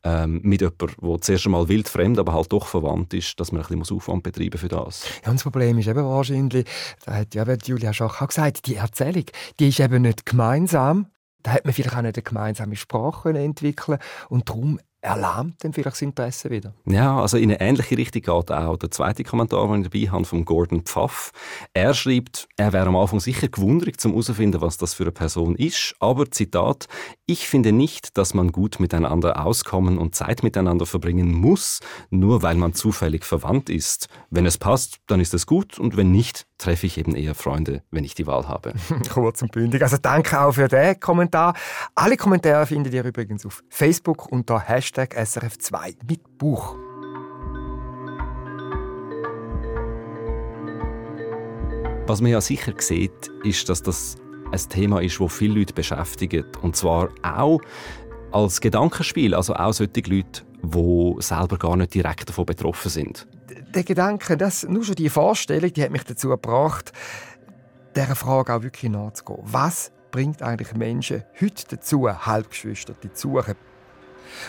ähm, 0.04 0.40
mit 0.44 0.60
jemandem, 0.60 0.90
der 1.02 1.20
zuerst 1.20 1.46
einmal 1.46 1.68
wildfremd, 1.68 2.18
aber 2.18 2.34
halt 2.34 2.52
doch 2.52 2.66
verwandt 2.66 3.12
ist, 3.14 3.40
dass 3.40 3.50
man 3.50 3.62
ein 3.62 3.80
bisschen 3.80 3.96
Aufwand 3.96 4.22
betreiben 4.22 4.58
für 4.58 4.68
das. 4.68 5.04
Ja, 5.24 5.30
und 5.30 5.36
das 5.36 5.42
Problem 5.42 5.78
ist 5.78 5.88
eben 5.88 6.04
wahrscheinlich, 6.04 6.66
da 7.04 7.14
hat 7.14 7.34
ja 7.34 7.44
Julia 7.64 7.92
Schach 7.92 8.22
auch 8.22 8.28
gesagt, 8.28 8.66
die 8.66 8.76
Erzählung, 8.76 9.24
die 9.58 9.68
ist 9.68 9.80
eben 9.80 10.02
nicht 10.02 10.26
gemeinsam. 10.26 11.06
Da 11.42 11.52
hat 11.52 11.64
man 11.64 11.72
vielleicht 11.72 11.96
auch 11.96 12.02
nicht 12.02 12.16
eine 12.16 12.22
gemeinsame 12.22 12.76
Sprache 12.76 13.30
entwickeln 13.30 13.98
und 14.28 14.48
darum 14.48 14.78
erlahmt 15.00 15.62
dann 15.62 15.72
vielleicht 15.72 15.96
das 15.96 16.02
Interesse 16.02 16.50
wieder. 16.50 16.74
Ja, 16.86 17.20
also 17.20 17.36
in 17.36 17.50
eine 17.50 17.60
ähnliche 17.60 17.96
Richtung 17.96 18.22
geht 18.22 18.50
auch 18.50 18.76
der 18.76 18.90
zweite 18.90 19.22
Kommentar, 19.24 19.68
den 19.68 19.82
ich 19.82 19.90
dabei 19.90 20.10
habe, 20.10 20.24
von 20.24 20.44
Gordon 20.44 20.82
Pfaff. 20.82 21.32
Er 21.72 21.94
schreibt, 21.94 22.48
er 22.56 22.72
wäre 22.72 22.86
am 22.86 22.96
Anfang 22.96 23.20
sicher 23.20 23.48
gewundert, 23.48 24.00
zum 24.00 24.12
herauszufinden, 24.12 24.60
was 24.60 24.76
das 24.76 24.94
für 24.94 25.04
eine 25.04 25.12
Person 25.12 25.54
ist, 25.54 25.94
aber, 26.00 26.30
Zitat, 26.30 26.86
ich 27.26 27.46
finde 27.46 27.72
nicht, 27.72 28.18
dass 28.18 28.34
man 28.34 28.50
gut 28.50 28.80
miteinander 28.80 29.44
auskommen 29.44 29.98
und 29.98 30.14
Zeit 30.14 30.42
miteinander 30.42 30.86
verbringen 30.86 31.32
muss, 31.32 31.80
nur 32.10 32.42
weil 32.42 32.56
man 32.56 32.74
zufällig 32.74 33.24
verwandt 33.24 33.70
ist. 33.70 34.08
Wenn 34.30 34.46
es 34.46 34.58
passt, 34.58 34.98
dann 35.06 35.20
ist 35.20 35.34
es 35.34 35.46
gut 35.46 35.78
und 35.78 35.96
wenn 35.96 36.10
nicht, 36.10 36.47
treffe 36.58 36.86
ich 36.86 36.98
eben 36.98 37.14
eher 37.14 37.34
Freunde, 37.34 37.82
wenn 37.90 38.04
ich 38.04 38.14
die 38.14 38.26
Wahl 38.26 38.48
habe. 38.48 38.74
Kurz 39.12 39.42
und 39.42 39.52
bündig. 39.52 39.82
Also 39.82 39.96
danke 39.96 40.40
auch 40.40 40.52
für 40.52 40.68
den 40.68 40.98
Kommentar. 41.00 41.54
Alle 41.94 42.16
Kommentare 42.16 42.66
findet 42.66 42.92
ihr 42.92 43.04
übrigens 43.04 43.46
auf 43.46 43.62
Facebook 43.70 44.30
unter 44.30 44.60
Hashtag 44.60 45.16
SRF2 45.16 45.96
mit 46.08 46.38
Buch. 46.38 46.76
Was 52.06 52.20
man 52.20 52.30
ja 52.30 52.40
sicher 52.40 52.72
sieht, 52.78 53.30
ist, 53.44 53.68
dass 53.68 53.82
das 53.82 54.16
ein 54.50 54.68
Thema 54.70 55.00
ist, 55.00 55.20
das 55.20 55.32
viele 55.32 55.58
Leute 55.58 55.74
beschäftigt. 55.74 56.56
Und 56.62 56.74
zwar 56.74 57.10
auch 57.22 57.60
als 58.32 58.60
Gedankenspiel, 58.60 59.34
also 59.34 59.54
auch 59.54 59.72
solche 59.72 60.00
Leute, 60.06 60.42
die 60.62 61.14
selber 61.18 61.58
gar 61.58 61.76
nicht 61.76 61.94
direkt 61.94 62.28
davon 62.28 62.46
betroffen 62.46 62.90
sind 62.90 63.28
der 63.74 63.84
Gedanke, 63.84 64.36
dass 64.36 64.64
nur 64.64 64.84
schon 64.84 64.94
die 64.94 65.08
Vorstellung, 65.08 65.72
die 65.72 65.82
hat 65.82 65.90
mich 65.90 66.04
dazu 66.04 66.28
gebracht, 66.28 66.92
dieser 67.94 68.14
Frage 68.14 68.54
auch 68.54 68.62
wirklich 68.62 68.90
nachzugehen. 68.90 69.40
Was 69.42 69.92
bringt 70.10 70.42
eigentlich 70.42 70.74
Menschen 70.74 71.24
heute 71.40 71.76
dazu, 71.76 72.08
Halbgeschwister 72.08 72.94
zu 73.00 73.08
suchen? 73.14 73.54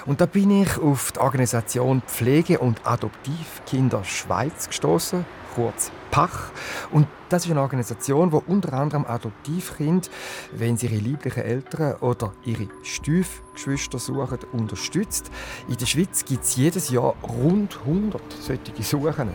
Und 0.05 0.21
da 0.21 0.25
bin 0.25 0.51
ich 0.51 0.77
auf 0.77 1.11
die 1.13 1.19
Organisation 1.19 2.01
Pflege- 2.05 2.59
und 2.59 2.85
Adoptivkinder 2.85 4.03
Schweiz 4.03 4.67
gestoßen, 4.67 5.25
kurz 5.59 5.91
PACH. 6.09 6.51
Und 6.91 7.05
das 7.27 7.43
ist 7.43 7.51
eine 7.51 7.61
Organisation, 7.61 8.31
die 8.31 8.37
unter 8.47 8.73
anderem 8.73 9.05
Adoptivkinder, 9.05 10.07
wenn 10.53 10.77
sie 10.77 10.87
ihre 10.87 10.95
lieblichen 10.95 11.43
Eltern 11.43 11.95
oder 11.95 12.31
ihre 12.45 12.69
Stiefgeschwister 12.81 13.99
suchen, 13.99 14.39
unterstützt. 14.53 15.29
In 15.67 15.75
der 15.75 15.85
Schweiz 15.85 16.23
gibt 16.23 16.45
es 16.45 16.55
jedes 16.55 16.89
Jahr 16.89 17.13
rund 17.23 17.77
100 17.85 18.21
solche 18.39 18.83
Suchen. 18.83 19.31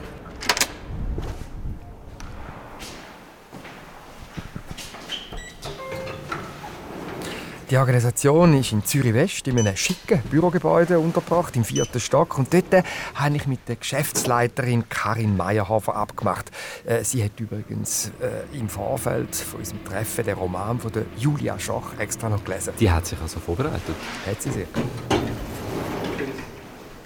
Die 7.75 7.78
Organisation 7.81 8.57
ist 8.57 8.71
in 8.71 8.85
Zürich 8.85 9.14
West 9.14 9.49
in 9.49 9.59
einem 9.59 9.76
schicken 9.76 10.23
Bürogebäude 10.31 10.97
untergebracht, 11.00 11.57
im 11.57 11.64
vierten 11.64 11.99
Stock. 11.99 12.38
Und 12.38 12.54
dort 12.54 12.85
habe 13.16 13.35
ich 13.35 13.49
mit 13.49 13.69
der 13.69 13.75
Geschäftsleiterin 13.75 14.88
Karin 14.88 15.37
Meyerhofer 15.37 15.97
abgemacht. 15.97 16.52
Äh, 16.85 17.02
sie 17.02 17.25
hat 17.25 17.40
übrigens 17.40 18.12
äh, 18.21 18.57
im 18.57 18.69
Vorfeld 18.69 19.35
von 19.35 19.59
unserem 19.59 19.85
Treffen 19.85 20.25
den 20.25 20.37
Roman 20.37 20.78
von 20.78 20.93
der 20.93 21.02
Julia 21.16 21.59
Schoch 21.59 21.99
extra 21.99 22.28
noch 22.28 22.45
gelesen. 22.45 22.75
Die 22.78 22.88
hat 22.88 23.07
sich 23.07 23.21
also 23.21 23.40
vorbereitet? 23.40 23.97
Hat 24.25 24.40
sie 24.40 24.52
sehr. 24.52 24.66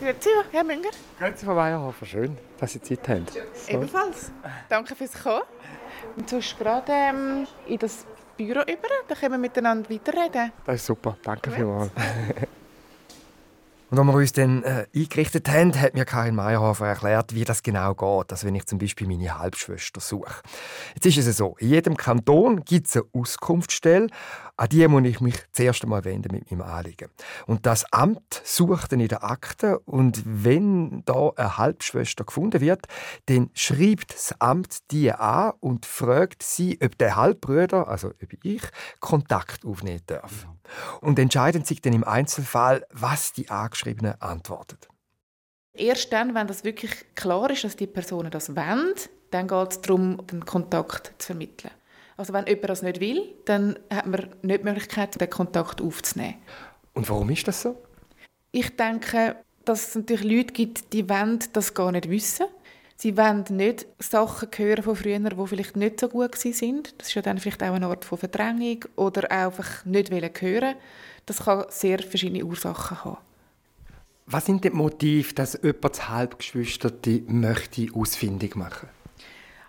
Grüezi, 0.01 0.29
Herr 0.53 0.65
Münger. 0.65 0.91
Grüezi, 1.19 1.47
Frau 1.47 1.55
Meyerhofer. 1.55 2.05
Schön, 2.05 2.37
dass 2.59 2.75
Sie 2.75 2.83
Zeit 2.83 3.09
haben. 3.09 3.25
So. 3.55 3.73
Ebenfalls. 3.73 4.33
Danke 4.69 4.95
fürs 4.95 5.15
Kommen. 5.15 5.45
Und 6.17 6.29
sonst 6.29 6.59
gerade 6.59 6.93
ähm, 6.93 7.47
in 7.67 7.79
das 7.79 8.05
Büro 8.39 8.61
über, 8.61 8.89
dann 9.09 9.19
können 9.19 9.33
wir 9.33 9.39
miteinander 9.39 9.91
weiterreden. 9.91 10.53
Das 10.65 10.77
ist 10.77 10.87
super, 10.87 11.19
danke 11.23 11.51
vielmals. 11.51 11.91
Und 13.91 13.99
als 13.99 14.07
wir 14.07 14.15
uns 14.15 14.33
dann 14.33 14.63
äh, 14.65 14.87
eingerichtet 14.95 15.49
haben, 15.49 15.75
hat 15.81 15.95
mir 15.95 16.05
Karin 16.05 16.35
Meyerhofer 16.35 16.87
erklärt, 16.87 17.35
wie 17.35 17.45
das 17.45 17.63
genau 17.63 17.95
geht, 17.95 18.31
also 18.31 18.47
wenn 18.47 18.55
ich 18.55 18.67
zum 18.67 18.79
Beispiel 18.79 19.07
meine 19.07 19.39
Halbschwester 19.39 20.01
suche. 20.01 20.43
Jetzt 20.95 21.07
ist 21.07 21.27
es 21.27 21.37
so, 21.39 21.57
in 21.59 21.71
jedem 21.71 21.97
Kanton 21.97 22.65
gibt 22.65 22.87
es 22.87 22.97
eine 22.97 23.07
Auskunftsstelle, 23.15 24.09
an 24.59 24.69
die 24.69 24.87
muss 24.89 25.05
ich 25.05 25.21
mich 25.21 25.37
zuerst 25.53 25.85
einmal 25.85 26.05
wenden 26.05 26.33
mit 26.33 26.51
meinem 26.51 26.63
Anliegen. 26.63 27.11
Und 27.47 27.65
das 27.65 27.91
Amt 27.93 28.43
sucht 28.45 28.91
dann 28.91 28.99
in 28.99 29.07
der 29.07 29.23
Akte 29.23 29.79
und 29.79 30.21
wenn 30.25 31.05
da 31.05 31.31
eine 31.37 31.59
Halbschwester 31.59 32.25
gefunden 32.25 32.61
wird, 32.61 32.87
dann 33.27 33.51
schreibt 33.55 34.15
das 34.15 34.35
Amt 34.41 34.91
die 34.91 35.13
an 35.13 35.53
und 35.61 35.87
fragt 35.87 36.43
sie, 36.43 36.77
ob 36.83 36.99
der 36.99 37.15
Halbbruder, 37.15 37.87
also 37.87 38.09
ob 38.09 38.45
ich, 38.45 38.63
Kontakt 38.99 39.65
aufnehmen 39.65 40.03
darf. 40.07 40.49
Und 41.01 41.21
entscheiden 41.21 41.65
sich 41.65 41.81
dann 41.81 41.93
im 41.93 42.03
Einzelfall, 42.03 42.85
was 42.91 43.33
die 43.33 43.49
Angeschriebene 43.49 44.21
antwortet. 44.21 44.89
Erst 45.73 46.13
dann, 46.13 46.35
wenn 46.35 46.49
das 46.49 46.65
wirklich 46.65 47.15
klar 47.15 47.49
ist, 47.51 47.63
dass 47.63 47.77
die 47.77 47.87
Personen 47.87 48.33
das 48.33 48.57
wollen, 48.57 48.95
dann 49.31 49.47
geht 49.47 49.71
es 49.71 49.81
darum, 49.81 50.27
den 50.27 50.45
Kontakt 50.45 51.13
zu 51.19 51.27
vermitteln. 51.27 51.71
Also 52.19 52.33
wenn 52.33 52.47
jemand 52.47 52.69
das 52.69 52.83
nicht 52.83 53.01
will, 53.01 53.33
dann 53.45 53.79
hat 53.91 54.07
man 54.07 54.29
nicht 54.43 54.61
die 54.61 54.65
Möglichkeit, 54.65 55.19
den 55.19 55.31
Kontakt 55.31 55.81
aufzunehmen. 55.81 56.35
Und 56.93 57.09
warum 57.09 57.31
ist 57.31 57.47
das 57.47 57.63
so? 57.63 57.77
Ich 58.51 58.75
denke, 58.77 59.37
dass 59.65 59.89
es 59.89 59.95
natürlich 59.95 60.25
Leute 60.25 60.53
gibt, 60.53 60.93
die 60.93 61.09
wollen 61.09 61.39
das 61.53 61.75
gar 61.75 61.93
nicht 61.93 62.11
wissen. 62.11 62.47
Sie 62.97 63.17
wollen 63.17 63.45
nicht 63.51 63.87
Sachen 64.01 64.49
hören 64.57 64.83
von 64.83 64.97
früher, 64.97 65.21
die 65.21 65.47
vielleicht 65.47 65.77
nicht 65.77 66.01
so 66.01 66.09
gut 66.09 66.35
sind. 66.35 66.93
Das 66.99 67.07
ist 67.07 67.15
ja 67.15 67.23
dann 67.23 67.39
vielleicht 67.39 67.63
auch 67.63 67.73
eine 67.73 67.87
Art 67.87 68.05
von 68.05 68.19
Verdrängung 68.19 68.85
oder 68.97 69.31
einfach 69.31 69.85
nicht 69.85 70.11
hören. 70.11 70.75
Das 71.25 71.45
kann 71.45 71.67
sehr 71.69 72.01
verschiedene 72.01 72.45
Ursachen 72.45 73.05
haben. 73.05 73.19
Was 74.27 74.47
sind 74.47 74.65
die 74.65 74.71
Motive, 74.71 75.35
dass 75.35 75.61
jemand 75.63 75.85
das 75.85 76.09
Halbgeschwisterte 76.09 77.23
möchte 77.29 77.87
ausfindig 77.95 78.57
machen 78.57 78.89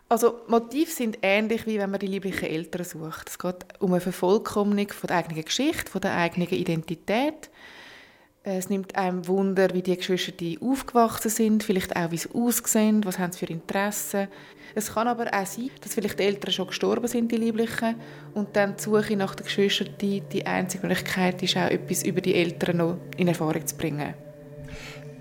also 0.10 0.42
Motive 0.48 0.92
sind 0.92 1.20
ähnlich 1.22 1.66
wie 1.68 1.78
wenn 1.78 1.92
man 1.92 2.00
die 2.00 2.08
lieblichen 2.08 2.50
Eltern 2.50 2.84
sucht. 2.84 3.30
Es 3.30 3.38
geht 3.38 3.66
um 3.80 3.92
eine 3.92 4.02
Vervollkommnung 4.02 4.90
von 4.90 5.08
der 5.08 5.18
eigenen 5.18 5.46
Geschichte, 5.46 5.90
von 5.90 6.02
der 6.02 6.16
eigenen 6.16 6.50
Identität. 6.50 7.50
Es 8.42 8.70
nimmt 8.70 8.96
einem 8.96 9.28
Wunder, 9.28 9.68
wie 9.74 9.84
die 9.84 9.96
Geschwister 9.96 10.34
aufgewachsen 10.62 11.30
sind, 11.30 11.64
vielleicht 11.64 11.96
auch, 11.96 12.10
wie 12.10 12.18
sie 12.18 12.34
aussehen, 12.34 13.06
was 13.06 13.20
haben 13.20 13.32
sie 13.32 13.46
für 13.46 13.52
Interessen. 13.52 14.28
Es 14.76 14.94
kann 14.94 15.08
aber 15.08 15.28
auch 15.28 15.46
sein, 15.46 15.70
dass 15.82 15.94
vielleicht 15.94 16.20
die 16.20 16.24
Eltern 16.24 16.54
schon 16.54 16.68
gestorben 16.68 17.08
sind, 17.08 17.32
die 17.32 17.38
Lieblichen, 17.38 17.96
und 18.34 18.56
dann 18.56 18.78
die 18.78 18.84
Suche 18.84 19.16
nach 19.18 19.36
den 19.36 19.46
Geschwistern 19.46 19.90
die, 20.00 20.22
die 20.22 20.46
einzige 20.46 20.88
Möglichkeit 20.88 21.44
ist, 21.44 21.58
auch 21.58 21.70
etwas 21.70 22.04
über 22.04 22.22
die 22.22 22.34
Eltern 22.34 22.78
noch 22.78 22.98
in 23.18 23.28
Erfahrung 23.28 23.68
zu 23.68 23.76
bringen. 23.76 24.14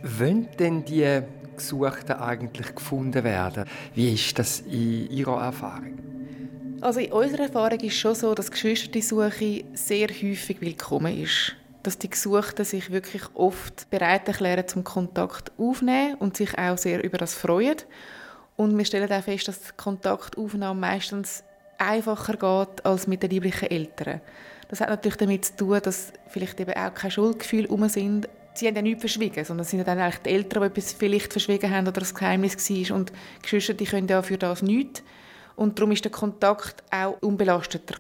Wollen 0.03 0.49
denn 0.59 0.85
die 0.85 1.23
Gesuchten 1.59 2.12
eigentlich 2.12 2.75
gefunden 2.75 3.23
werden? 3.23 3.64
Wie 3.94 4.14
ist 4.14 4.38
das 4.38 4.61
in 4.61 5.11
Ihrer 5.11 5.42
Erfahrung? 5.42 5.99
Also 6.81 7.01
in 7.01 7.12
unserer 7.12 7.42
Erfahrung 7.44 7.81
ist 7.81 7.97
schon 7.97 8.14
so, 8.14 8.35
dass 8.35 8.51
Geschwistersuche 8.51 9.64
sehr 9.75 10.09
häufig 10.09 10.61
willkommen 10.61 11.23
ist 11.23 11.55
dass 11.83 11.97
die 11.97 12.11
Gesuchten 12.11 12.66
sich 12.66 12.90
wirklich 12.90 13.23
oft 13.35 13.88
bereit 13.88 14.29
erklären, 14.29 14.68
zum 14.68 14.85
Kontakt 14.85 15.53
aufnehmen 15.57 16.16
und 16.16 16.37
sich 16.37 16.59
auch 16.59 16.77
sehr 16.77 17.03
über 17.03 17.16
das 17.16 17.35
freuen. 17.35 17.77
Und 18.57 18.77
wir 18.77 18.85
stellen 18.85 19.11
auch 19.11 19.23
fest, 19.23 19.49
dass 19.49 19.62
die 19.62 19.73
Kontaktaufnahme 19.77 20.79
meistens 20.79 21.44
einfacher 21.79 22.35
geht 22.35 22.85
als 22.85 23.07
mit 23.07 23.23
den 23.23 23.31
lieblichen 23.31 23.71
Eltern. 23.71 24.21
Das 24.68 24.81
hat 24.81 24.90
natürlich 24.90 25.16
damit 25.16 25.44
zu 25.47 25.57
tun, 25.57 25.81
dass 25.83 26.12
vielleicht 26.27 26.61
eben 26.61 26.75
auch 26.75 26.92
keine 26.92 27.11
Schuldgefühle 27.11 27.68
um 27.68 27.88
sind. 27.88 28.29
Sie 28.59 28.66
haben 28.66 28.75
ja 28.75 28.83
nichts 28.83 29.03
verschwiegen, 29.03 29.44
sondern 29.44 29.64
es 29.64 29.71
sind 29.71 29.87
dann 29.87 29.99
eigentlich 29.99 30.23
die 30.23 30.31
Eltern, 30.31 30.62
die 30.62 30.66
etwas 30.66 30.92
vielleicht 30.92 31.33
verschwiegen 31.33 31.71
haben 31.71 31.87
oder 31.87 32.01
das 32.01 32.12
Geheimnis 32.12 32.57
war. 32.57 32.97
Und 32.97 33.11
die 33.11 33.42
Geschwister 33.42 33.75
die 33.75 33.85
können 33.85 34.09
ja 34.09 34.21
für 34.21 34.37
das 34.37 34.62
nichts. 34.62 35.03
Und 35.55 35.79
darum 35.79 35.92
ist 35.92 36.05
der 36.05 36.11
Kontakt 36.11 36.83
auch 36.90 37.16
unbelasteter. 37.21 37.94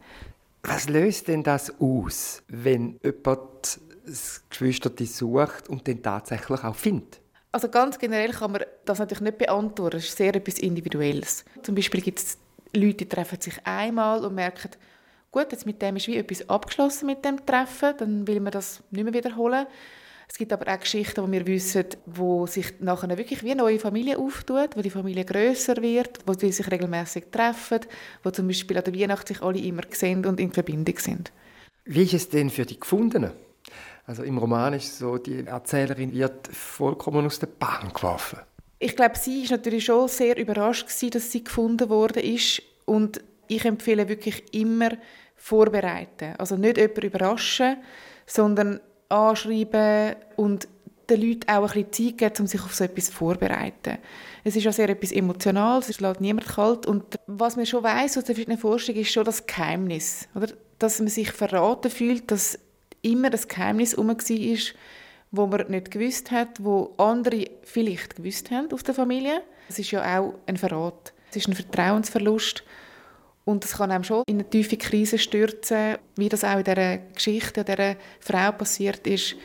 Was 0.64 0.88
löst 0.88 1.28
denn 1.28 1.44
das 1.44 1.72
aus, 1.80 2.42
wenn 2.48 2.98
jemand 3.04 3.80
das 4.04 4.42
Geschwister 4.50 4.90
sucht 5.04 5.68
und 5.68 5.86
den 5.86 6.02
tatsächlich 6.02 6.64
auch 6.64 6.74
findet? 6.74 7.20
Also 7.52 7.68
ganz 7.68 7.98
generell 7.98 8.32
kann 8.32 8.52
man 8.52 8.62
das 8.84 8.98
natürlich 8.98 9.22
nicht 9.22 9.38
beantworten. 9.38 9.98
Das 9.98 10.04
ist 10.04 10.16
sehr 10.16 10.34
etwas 10.34 10.58
Individuelles. 10.58 11.44
Zum 11.62 11.74
Beispiel 11.74 12.00
gibt 12.00 12.18
es 12.18 12.38
Leute, 12.74 12.96
die 12.96 13.08
treffen 13.08 13.40
sich 13.40 13.54
einmal 13.64 14.24
und 14.24 14.34
merken, 14.34 14.70
gut, 15.30 15.52
jetzt 15.52 15.66
mit 15.66 15.80
dem 15.80 15.96
ist 15.96 16.08
wie 16.08 16.16
etwas 16.16 16.48
abgeschlossen 16.48 17.06
mit 17.06 17.24
dem 17.24 17.44
Treffen, 17.46 17.94
dann 17.96 18.26
will 18.26 18.40
man 18.40 18.52
das 18.52 18.82
nicht 18.90 19.04
mehr 19.04 19.14
wiederholen. 19.14 19.66
Es 20.30 20.36
gibt 20.36 20.52
aber 20.52 20.72
auch 20.72 20.78
Geschichten, 20.78 21.22
wo 21.22 21.30
wir 21.30 21.46
wissen, 21.46 21.86
wo 22.06 22.46
sich 22.46 22.80
nachher 22.80 23.16
wirklich 23.16 23.42
wie 23.42 23.52
eine 23.52 23.62
neue 23.62 23.78
Familie 23.78 24.18
auftut, 24.18 24.76
wo 24.76 24.82
die 24.82 24.90
Familie 24.90 25.24
größer 25.24 25.80
wird, 25.80 26.18
wo 26.26 26.34
sie 26.34 26.52
sich 26.52 26.70
regelmäßig 26.70 27.24
treffen, 27.32 27.80
wo 28.22 28.30
zum 28.30 28.46
Beispiel 28.46 28.76
an 28.76 28.84
der 28.84 28.94
Weihnacht 28.94 29.26
sich 29.26 29.40
alle 29.40 29.58
immer 29.58 29.82
sehen 29.90 30.24
und 30.26 30.38
in 30.38 30.52
Verbindung 30.52 30.98
sind. 30.98 31.32
Wie 31.84 32.02
ist 32.02 32.12
es 32.12 32.28
denn 32.28 32.50
für 32.50 32.66
die 32.66 32.78
Gefundenen? 32.78 33.32
Also 34.06 34.22
im 34.22 34.38
Roman 34.38 34.74
ist 34.74 34.98
so, 34.98 35.18
die 35.18 35.46
Erzählerin 35.46 36.12
wird 36.12 36.48
vollkommen 36.48 37.26
aus 37.26 37.38
der 37.38 37.46
Bahn 37.46 37.92
geworfen. 37.92 38.38
Ich 38.78 38.94
glaube, 38.94 39.18
sie 39.18 39.42
ist 39.42 39.50
natürlich 39.50 39.86
schon 39.86 40.08
sehr 40.08 40.36
überrascht 40.36 40.86
gewesen, 40.86 41.10
dass 41.10 41.32
sie 41.32 41.42
gefunden 41.42 41.88
worden 41.88 42.22
ist 42.22 42.62
und 42.84 43.20
ich 43.48 43.64
empfehle 43.64 44.08
wirklich 44.08 44.44
immer 44.52 44.90
vorbereiten. 45.36 46.34
Also 46.38 46.56
nicht 46.56 46.76
jemanden 46.76 47.06
überraschen, 47.06 47.78
sondern 48.26 48.80
anschreiben 49.08 50.16
und 50.36 50.68
den 51.08 51.22
Leuten 51.22 51.48
auch 51.48 51.74
ein 51.74 51.84
bisschen 51.84 52.16
Zeit 52.16 52.18
geben, 52.18 52.34
um 52.40 52.46
sich 52.46 52.62
auf 52.62 52.74
so 52.74 52.84
etwas 52.84 53.08
vorzubereiten. 53.08 53.98
Es 54.44 54.56
ist 54.56 54.64
ja 54.64 54.72
sehr 54.72 54.88
etwas 54.90 55.12
Emotionales, 55.12 55.88
es 55.88 56.00
lässt 56.00 56.20
niemand 56.20 56.46
kalt. 56.46 56.86
Und 56.86 57.18
was 57.26 57.56
man 57.56 57.66
schon 57.66 57.82
weiss 57.82 58.18
aus 58.18 58.24
der 58.24 58.34
verschiedenen 58.34 58.58
Forschung, 58.58 58.94
ist 58.94 59.12
schon 59.12 59.24
das 59.24 59.46
Geheimnis. 59.46 60.28
Oder? 60.34 60.48
Dass 60.78 60.98
man 60.98 61.08
sich 61.08 61.32
verraten 61.32 61.90
fühlt, 61.90 62.30
dass 62.30 62.58
immer 63.02 63.30
das 63.30 63.48
Geheimnis 63.48 63.92
herum 63.92 64.08
war, 64.08 64.58
wo 65.30 65.46
man 65.46 65.70
nicht 65.70 65.90
gewusst 65.90 66.30
hat, 66.30 66.62
wo 66.62 66.94
andere 66.98 67.46
vielleicht 67.62 68.16
gewusst 68.16 68.50
haben 68.50 68.72
aus 68.72 68.82
der 68.82 68.94
Familie. 68.94 69.42
Das 69.68 69.78
ist 69.78 69.90
ja 69.90 70.18
auch 70.18 70.34
ein 70.46 70.56
Verrat. 70.56 71.12
Es 71.30 71.36
ist 71.36 71.48
ein 71.48 71.54
Vertrauensverlust. 71.54 72.64
Und 73.48 73.64
es 73.64 73.78
kann 73.78 73.90
einem 73.90 74.04
schon 74.04 74.24
in 74.28 74.34
eine 74.34 74.50
tiefe 74.50 74.76
Krise 74.76 75.16
stürzen, 75.16 75.96
wie 76.16 76.28
das 76.28 76.44
auch 76.44 76.58
in 76.58 76.64
dieser 76.64 76.98
Geschichte 76.98 77.64
dieser 77.64 77.96
Frau 78.20 78.52
passiert 78.52 79.06
ist. 79.06 79.36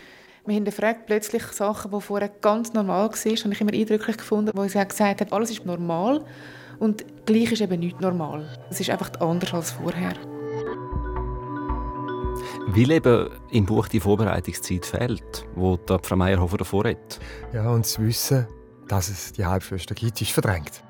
Wir 0.46 0.58
haben 0.58 0.66
gefragt, 0.66 1.06
plötzlich 1.06 1.44
Sachen, 1.44 1.90
die 1.90 2.02
vorher 2.02 2.28
ganz 2.28 2.74
normal 2.74 3.08
waren, 3.08 3.14
habe 3.14 3.54
ich 3.54 3.62
immer 3.62 3.74
eindrücklich 3.74 4.18
gefunden, 4.18 4.52
wo 4.56 4.68
sie 4.68 4.86
gesagt 4.86 5.22
hat, 5.22 5.32
alles 5.32 5.52
ist 5.52 5.66
normal 5.66 6.26
und 6.80 7.06
gleich 7.26 7.54
ist 7.54 7.62
eben 7.62 7.80
nicht 7.80 8.02
normal. 8.02 8.46
Es 8.70 8.82
ist 8.82 8.90
einfach 8.90 9.10
anders 9.22 9.54
als 9.54 9.72
vorher. 9.72 10.16
Weil 12.68 12.92
eben 12.92 13.30
im 13.52 13.66
Buch 13.66 13.88
die 13.88 14.02
Vorbereitungszeit 14.02 14.86
fehlt, 14.86 15.46
wo 15.56 15.80
Frau 16.02 16.18
Meyerhofer 16.18 16.58
davor 16.58 16.90
hat. 16.90 17.22
Ja, 17.54 17.70
und 17.70 17.86
das 17.86 17.98
Wissen, 18.00 18.48
dass 18.90 19.08
es 19.08 19.32
die 19.32 19.46
Halbschwester 19.46 19.96
gibt, 19.96 20.20
ist 20.20 20.32
verdrängt. 20.32 20.84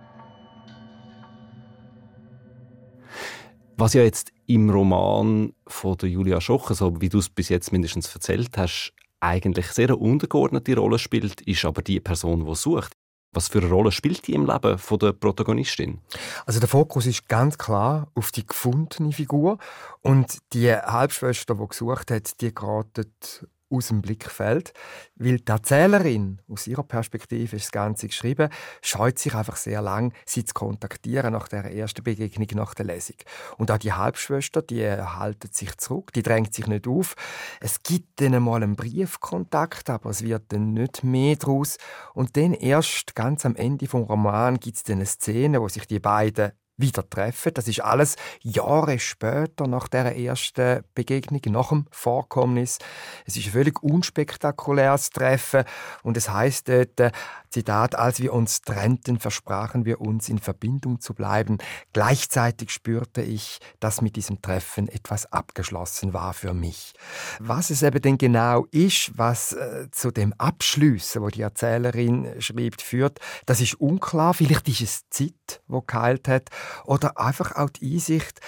Was 3.83 3.93
ja 3.95 4.01
jetzt 4.01 4.31
im 4.45 4.69
Roman 4.69 5.51
von 5.67 5.97
der 5.97 6.07
Julia 6.07 6.39
Schoch, 6.39 6.71
so 6.71 7.01
wie 7.01 7.09
du 7.09 7.17
es 7.17 7.27
bis 7.27 7.49
jetzt 7.49 7.73
mindestens 7.73 8.15
erzählt 8.15 8.57
hast, 8.57 8.93
eigentlich 9.19 9.65
sehr 9.73 9.89
eine 9.89 9.97
untergeordnete 9.97 10.77
Rolle 10.77 10.97
spielt, 10.97 11.41
ist 11.41 11.65
aber 11.65 11.81
die 11.81 11.99
Person, 11.99 12.45
die 12.45 12.55
sucht. 12.55 12.93
Was 13.33 13.49
für 13.49 13.59
eine 13.59 13.67
Rolle 13.67 13.91
spielt 13.91 14.25
die 14.25 14.35
im 14.35 14.45
Leben 14.45 14.77
von 14.77 14.99
der 14.99 15.11
Protagonistin? 15.11 15.99
Also 16.45 16.61
der 16.61 16.69
Fokus 16.69 17.07
ist 17.07 17.27
ganz 17.27 17.57
klar 17.57 18.07
auf 18.15 18.31
die 18.31 18.47
gefundene 18.47 19.11
Figur 19.11 19.57
und 19.99 20.37
die 20.53 20.71
Halbschwester, 20.71 21.53
die 21.55 21.67
gesucht 21.67 22.09
hat, 22.09 22.39
die 22.39 22.55
geratet 22.55 23.45
aus 23.73 23.87
dem 23.87 24.01
Blickfeld, 24.01 24.73
weil 25.15 25.37
die 25.37 25.51
Erzählerin, 25.51 26.41
aus 26.49 26.67
ihrer 26.67 26.83
Perspektive 26.83 27.55
ist 27.55 27.65
das 27.65 27.71
Ganze 27.71 28.07
geschrieben, 28.07 28.49
scheut 28.81 29.19
sich 29.19 29.33
einfach 29.33 29.55
sehr 29.55 29.81
lang, 29.81 30.13
sie 30.25 30.45
zu 30.45 30.53
kontaktieren 30.53 31.33
nach 31.33 31.47
der 31.47 31.73
ersten 31.73 32.03
Begegnung, 32.03 32.47
nach 32.53 32.73
der 32.73 32.85
Lesung. 32.85 33.17
Und 33.57 33.71
auch 33.71 33.77
die 33.77 33.93
Halbschwester, 33.93 34.61
die 34.61 34.85
haltet 34.85 35.55
sich 35.55 35.75
zurück, 35.77 36.13
die 36.13 36.23
drängt 36.23 36.53
sich 36.53 36.67
nicht 36.67 36.87
auf. 36.87 37.15
Es 37.59 37.81
gibt 37.83 38.21
dann 38.21 38.41
mal 38.43 38.63
einen 38.63 38.75
Briefkontakt, 38.75 39.89
aber 39.89 40.09
es 40.09 40.23
wird 40.23 40.43
dann 40.49 40.73
nicht 40.73 41.03
mehr 41.03 41.35
daraus. 41.35 41.77
Und 42.13 42.37
dann 42.37 42.53
erst 42.53 43.15
ganz 43.15 43.45
am 43.45 43.55
Ende 43.55 43.87
vom 43.87 44.03
Roman 44.03 44.59
gibt 44.59 44.77
es 44.77 44.83
dann 44.83 44.97
eine 44.97 45.05
Szene, 45.05 45.61
wo 45.61 45.67
sich 45.67 45.87
die 45.87 45.99
beiden 45.99 46.51
wieder 46.77 47.07
treffen. 47.07 47.53
Das 47.53 47.67
ist 47.67 47.81
alles 47.81 48.15
Jahre 48.41 48.99
später 48.99 49.67
nach 49.67 49.87
der 49.87 50.17
ersten 50.17 50.83
Begegnung, 50.95 51.41
nach 51.47 51.69
dem 51.69 51.85
Vorkommnis. 51.91 52.79
Es 53.25 53.37
ist 53.37 53.47
ein 53.47 53.51
völlig 53.51 53.81
unspektakuläres 53.83 55.09
Treffen 55.09 55.63
und 56.03 56.17
es 56.17 56.29
heißt 56.29 56.69
dort, 56.69 57.13
Zitat, 57.53 57.93
als 57.93 58.19
wir 58.19 58.33
uns 58.33 58.61
trennten, 58.61 59.19
versprachen 59.19 59.85
wir 59.85 60.01
uns 60.01 60.27
in 60.27 60.39
Verbindung 60.39 60.99
zu 60.99 61.13
bleiben. 61.13 61.59
Gleichzeitig 61.93 62.71
spürte 62.71 63.21
ich, 63.21 63.59
dass 63.79 64.01
mit 64.01 64.15
diesem 64.15 64.41
Treffen 64.41 64.87
etwas 64.87 65.31
abgeschlossen 65.31 66.13
war 66.13 66.33
für 66.33 66.55
mich. 66.55 66.93
Was 67.39 67.69
es 67.69 67.83
eben 67.83 68.01
denn 68.01 68.17
genau 68.17 68.65
ist, 68.71 69.11
was 69.17 69.53
äh, 69.53 69.87
zu 69.91 70.09
dem 70.09 70.33
Abschliessen, 70.39 71.21
wo 71.21 71.27
die 71.27 71.43
Erzählerin 71.43 72.41
schreibt, 72.41 72.81
führt, 72.81 73.19
das 73.45 73.61
ist 73.61 73.75
unklar. 73.75 74.33
Vielleicht 74.33 74.67
ist 74.67 74.81
es 74.81 75.09
Zeit, 75.11 75.61
wo 75.67 75.81
geheilt 75.81 76.27
hat, 76.27 76.49
oder 76.85 77.19
einfach 77.19 77.55
auch 77.55 77.69
die 77.69 77.93
Einsicht, 77.93 78.39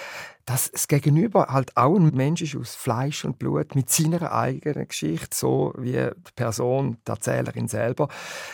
dass 0.44 0.70
es 0.72 0.86
gegenüber 0.86 1.48
halt 1.48 1.76
auch 1.76 1.96
ein 1.96 2.14
Mensch 2.14 2.42
ist 2.42 2.56
aus 2.56 2.74
Fleisch 2.74 3.24
und 3.24 3.38
Blut 3.38 3.74
mit 3.74 3.90
seiner 3.90 4.32
eigenen 4.32 4.86
Geschichte, 4.86 5.36
so 5.36 5.74
wie 5.76 5.92
die 5.92 6.32
Person, 6.36 6.98
die 7.06 7.10
Erzählerin 7.10 7.66
selber, 7.66 8.08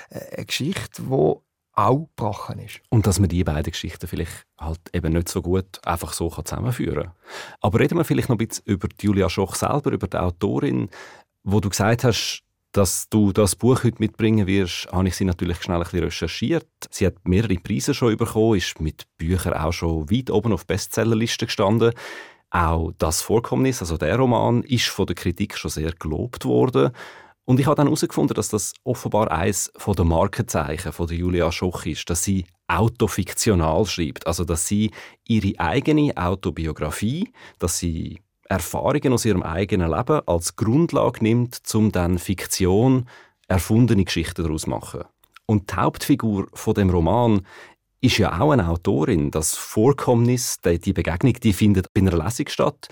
äh, 0.09 0.37
eine 0.37 0.46
Geschichte, 0.46 1.03
wo 1.09 1.44
auch 1.75 2.09
gebrochen 2.16 2.59
ist. 2.59 2.81
Und 2.90 3.07
dass 3.07 3.18
man 3.18 3.29
die 3.29 3.44
beiden 3.44 3.70
Geschichten 3.70 4.07
vielleicht 4.07 4.46
halt 4.59 4.81
eben 4.92 5.12
nicht 5.12 5.29
so 5.29 5.42
gut 5.42 5.81
einfach 5.87 6.12
so 6.12 6.29
zusammenführen 6.29 7.05
kann. 7.05 7.12
Aber 7.61 7.81
reden 7.81 7.96
wir 7.96 8.05
vielleicht 8.05 8.29
noch 8.29 8.37
ein 8.38 8.46
bisschen 8.46 8.64
über 8.66 8.88
Julia 9.01 9.29
Schoch 9.31 9.55
selber, 9.55 9.90
über 9.92 10.07
die 10.07 10.18
Autorin, 10.18 10.90
wo 11.44 11.61
du 11.61 11.70
gesagt 11.70 12.05
hast, 12.05 12.42
dass 12.72 13.08
du 13.11 13.32
das 13.32 13.54
Buch 13.54 13.85
heute 13.85 13.98
mitbringen 13.98 14.46
wirst, 14.46 14.90
habe 14.90 15.06
ich 15.06 15.16
sie 15.16 15.26
natürlich 15.26 15.62
schnell 15.62 15.76
ein 15.76 15.82
bisschen 15.82 16.04
recherchiert. 16.04 16.66
Sie 16.90 17.06
hat 17.06 17.16
mehrere 17.24 17.56
Preise 17.56 17.92
schon 17.92 18.16
bekommen, 18.16 18.56
ist 18.56 18.80
mit 18.80 19.04
Büchern 19.18 19.52
auch 19.52 19.72
schon 19.72 20.11
weit 20.11 20.30
oben 20.30 20.52
auf 20.52 20.66
Bestsellerlisten 20.66 21.46
gestanden. 21.46 21.92
Auch 22.50 22.92
das 22.98 23.22
Vorkommnis, 23.22 23.80
also 23.80 23.98
der 23.98 24.16
Roman, 24.16 24.62
ist 24.62 24.88
von 24.88 25.06
der 25.06 25.14
Kritik 25.14 25.56
schon 25.56 25.70
sehr 25.70 25.92
gelobt 25.92 26.44
worden. 26.46 26.92
Und 27.44 27.61
ich 27.61 27.66
habe 27.66 27.76
dann 27.76 27.87
herausgefunden, 27.87 28.35
dass 28.35 28.48
das 28.48 28.72
offenbar 28.85 29.30
eines 29.30 29.72
der 29.87 30.04
Markenzeichen 30.04 30.92
von 30.92 31.08
der 31.08 31.16
Julia 31.16 31.50
Schoch 31.52 31.85
ist, 31.87 32.08
dass 32.08 32.22
sie 32.22 32.46
autofiktional 32.68 33.85
schreibt, 33.85 34.26
also 34.26 34.44
dass 34.44 34.66
sie 34.66 34.92
ihre 35.26 35.58
eigene 35.58 36.16
Autobiografie, 36.16 37.32
dass 37.58 37.78
sie 37.78 38.20
Erfahrungen 38.48 39.12
aus 39.12 39.24
ihrem 39.24 39.42
eigenen 39.42 39.90
Leben 39.90 40.20
als 40.26 40.57
Grundlage 40.57 41.22
nimmt, 41.22 41.61
um 41.74 41.92
dann 41.92 42.18
Fiktion, 42.18 43.09
erfundene 43.48 44.05
Geschichten 44.05 44.42
daraus 44.42 44.62
zu 44.62 44.70
machen. 44.70 45.05
Und 45.46 45.70
die 45.70 45.76
Hauptfigur 45.76 46.48
von 46.55 46.74
dem 46.74 46.90
Roman 46.90 47.46
ist 48.00 48.18
ja 48.18 48.40
auch 48.40 48.50
eine 48.50 48.68
Autorin. 48.68 49.31
Das 49.31 49.55
Vorkommnis, 49.55 50.59
die 50.64 50.92
Begegnung, 50.92 51.35
die 51.35 51.52
findet 51.52 51.87
in 51.94 52.09
einer 52.09 52.24
Lesung 52.24 52.48
statt. 52.48 52.88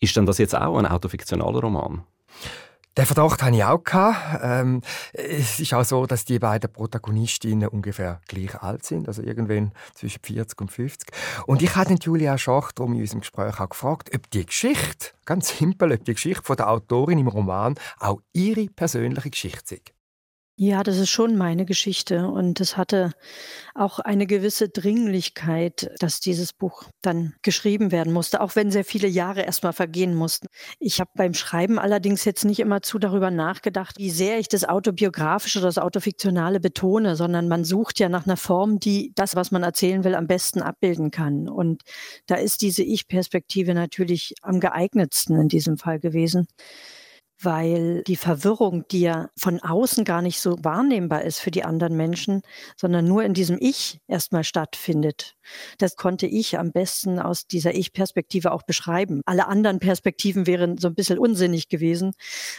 Ist 0.00 0.16
denn 0.16 0.26
das 0.26 0.38
jetzt 0.38 0.54
auch 0.54 0.78
ein 0.78 0.86
autofiktionaler 0.86 1.60
Roman? 1.60 2.02
Den 2.98 3.06
Verdacht 3.06 3.42
hatte 3.42 3.56
ich 3.56 3.64
auch. 3.64 3.82
Ähm, 4.42 4.82
es 5.14 5.58
ist 5.60 5.72
auch 5.72 5.84
so, 5.84 6.04
dass 6.04 6.26
die 6.26 6.38
beiden 6.38 6.70
Protagonistinnen 6.70 7.68
ungefähr 7.68 8.20
gleich 8.28 8.54
alt 8.62 8.84
sind, 8.84 9.08
also 9.08 9.22
irgendwann 9.22 9.72
zwischen 9.94 10.20
40 10.22 10.60
und 10.60 10.70
50. 10.70 11.08
Und 11.46 11.62
ich 11.62 11.74
hatte 11.74 11.94
Julia 11.94 12.36
Schach 12.36 12.70
darum 12.72 12.92
in 12.92 13.00
unserem 13.00 13.20
Gespräch 13.20 13.58
auch 13.60 13.70
gefragt, 13.70 14.10
ob 14.14 14.30
die 14.30 14.44
Geschichte, 14.44 15.08
ganz 15.24 15.56
simpel, 15.56 15.92
ob 15.92 16.04
die 16.04 16.12
Geschichte 16.12 16.42
von 16.42 16.56
der 16.56 16.68
Autorin 16.68 17.18
im 17.18 17.28
Roman 17.28 17.76
auch 17.98 18.20
ihre 18.34 18.66
persönliche 18.66 19.30
Geschichte 19.30 19.76
ist. 19.76 20.01
Ja, 20.64 20.84
das 20.84 20.98
ist 20.98 21.10
schon 21.10 21.36
meine 21.36 21.64
Geschichte 21.64 22.28
und 22.28 22.60
es 22.60 22.76
hatte 22.76 23.14
auch 23.74 23.98
eine 23.98 24.28
gewisse 24.28 24.68
Dringlichkeit, 24.68 25.90
dass 25.98 26.20
dieses 26.20 26.52
Buch 26.52 26.84
dann 27.00 27.34
geschrieben 27.42 27.90
werden 27.90 28.12
musste, 28.12 28.40
auch 28.40 28.54
wenn 28.54 28.70
sehr 28.70 28.84
viele 28.84 29.08
Jahre 29.08 29.42
erstmal 29.42 29.72
vergehen 29.72 30.14
mussten. 30.14 30.46
Ich 30.78 31.00
habe 31.00 31.10
beim 31.16 31.34
Schreiben 31.34 31.80
allerdings 31.80 32.24
jetzt 32.24 32.44
nicht 32.44 32.60
immer 32.60 32.80
zu 32.80 33.00
darüber 33.00 33.32
nachgedacht, 33.32 33.98
wie 33.98 34.10
sehr 34.10 34.38
ich 34.38 34.46
das 34.46 34.62
autobiografische 34.62 35.58
oder 35.58 35.66
das 35.66 35.78
autofiktionale 35.78 36.60
betone, 36.60 37.16
sondern 37.16 37.48
man 37.48 37.64
sucht 37.64 37.98
ja 37.98 38.08
nach 38.08 38.26
einer 38.26 38.36
Form, 38.36 38.78
die 38.78 39.10
das, 39.16 39.34
was 39.34 39.50
man 39.50 39.64
erzählen 39.64 40.04
will, 40.04 40.14
am 40.14 40.28
besten 40.28 40.62
abbilden 40.62 41.10
kann. 41.10 41.48
Und 41.48 41.82
da 42.26 42.36
ist 42.36 42.62
diese 42.62 42.84
Ich-Perspektive 42.84 43.74
natürlich 43.74 44.36
am 44.42 44.60
geeignetsten 44.60 45.40
in 45.40 45.48
diesem 45.48 45.76
Fall 45.76 45.98
gewesen 45.98 46.46
weil 47.44 48.02
die 48.04 48.16
Verwirrung, 48.16 48.86
die 48.88 49.00
ja 49.00 49.30
von 49.36 49.60
außen 49.60 50.04
gar 50.04 50.22
nicht 50.22 50.40
so 50.40 50.56
wahrnehmbar 50.62 51.22
ist 51.22 51.40
für 51.40 51.50
die 51.50 51.64
anderen 51.64 51.96
Menschen, 51.96 52.42
sondern 52.76 53.06
nur 53.06 53.24
in 53.24 53.34
diesem 53.34 53.58
Ich 53.60 54.00
erstmal 54.08 54.44
stattfindet. 54.44 55.34
Das 55.78 55.96
konnte 55.96 56.26
ich 56.26 56.58
am 56.58 56.72
besten 56.72 57.18
aus 57.18 57.46
dieser 57.46 57.74
Ich-Perspektive 57.74 58.52
auch 58.52 58.62
beschreiben. 58.62 59.22
Alle 59.26 59.48
anderen 59.48 59.78
Perspektiven 59.78 60.46
wären 60.46 60.78
so 60.78 60.88
ein 60.88 60.94
bisschen 60.94 61.18
unsinnig 61.18 61.68
gewesen. 61.68 62.12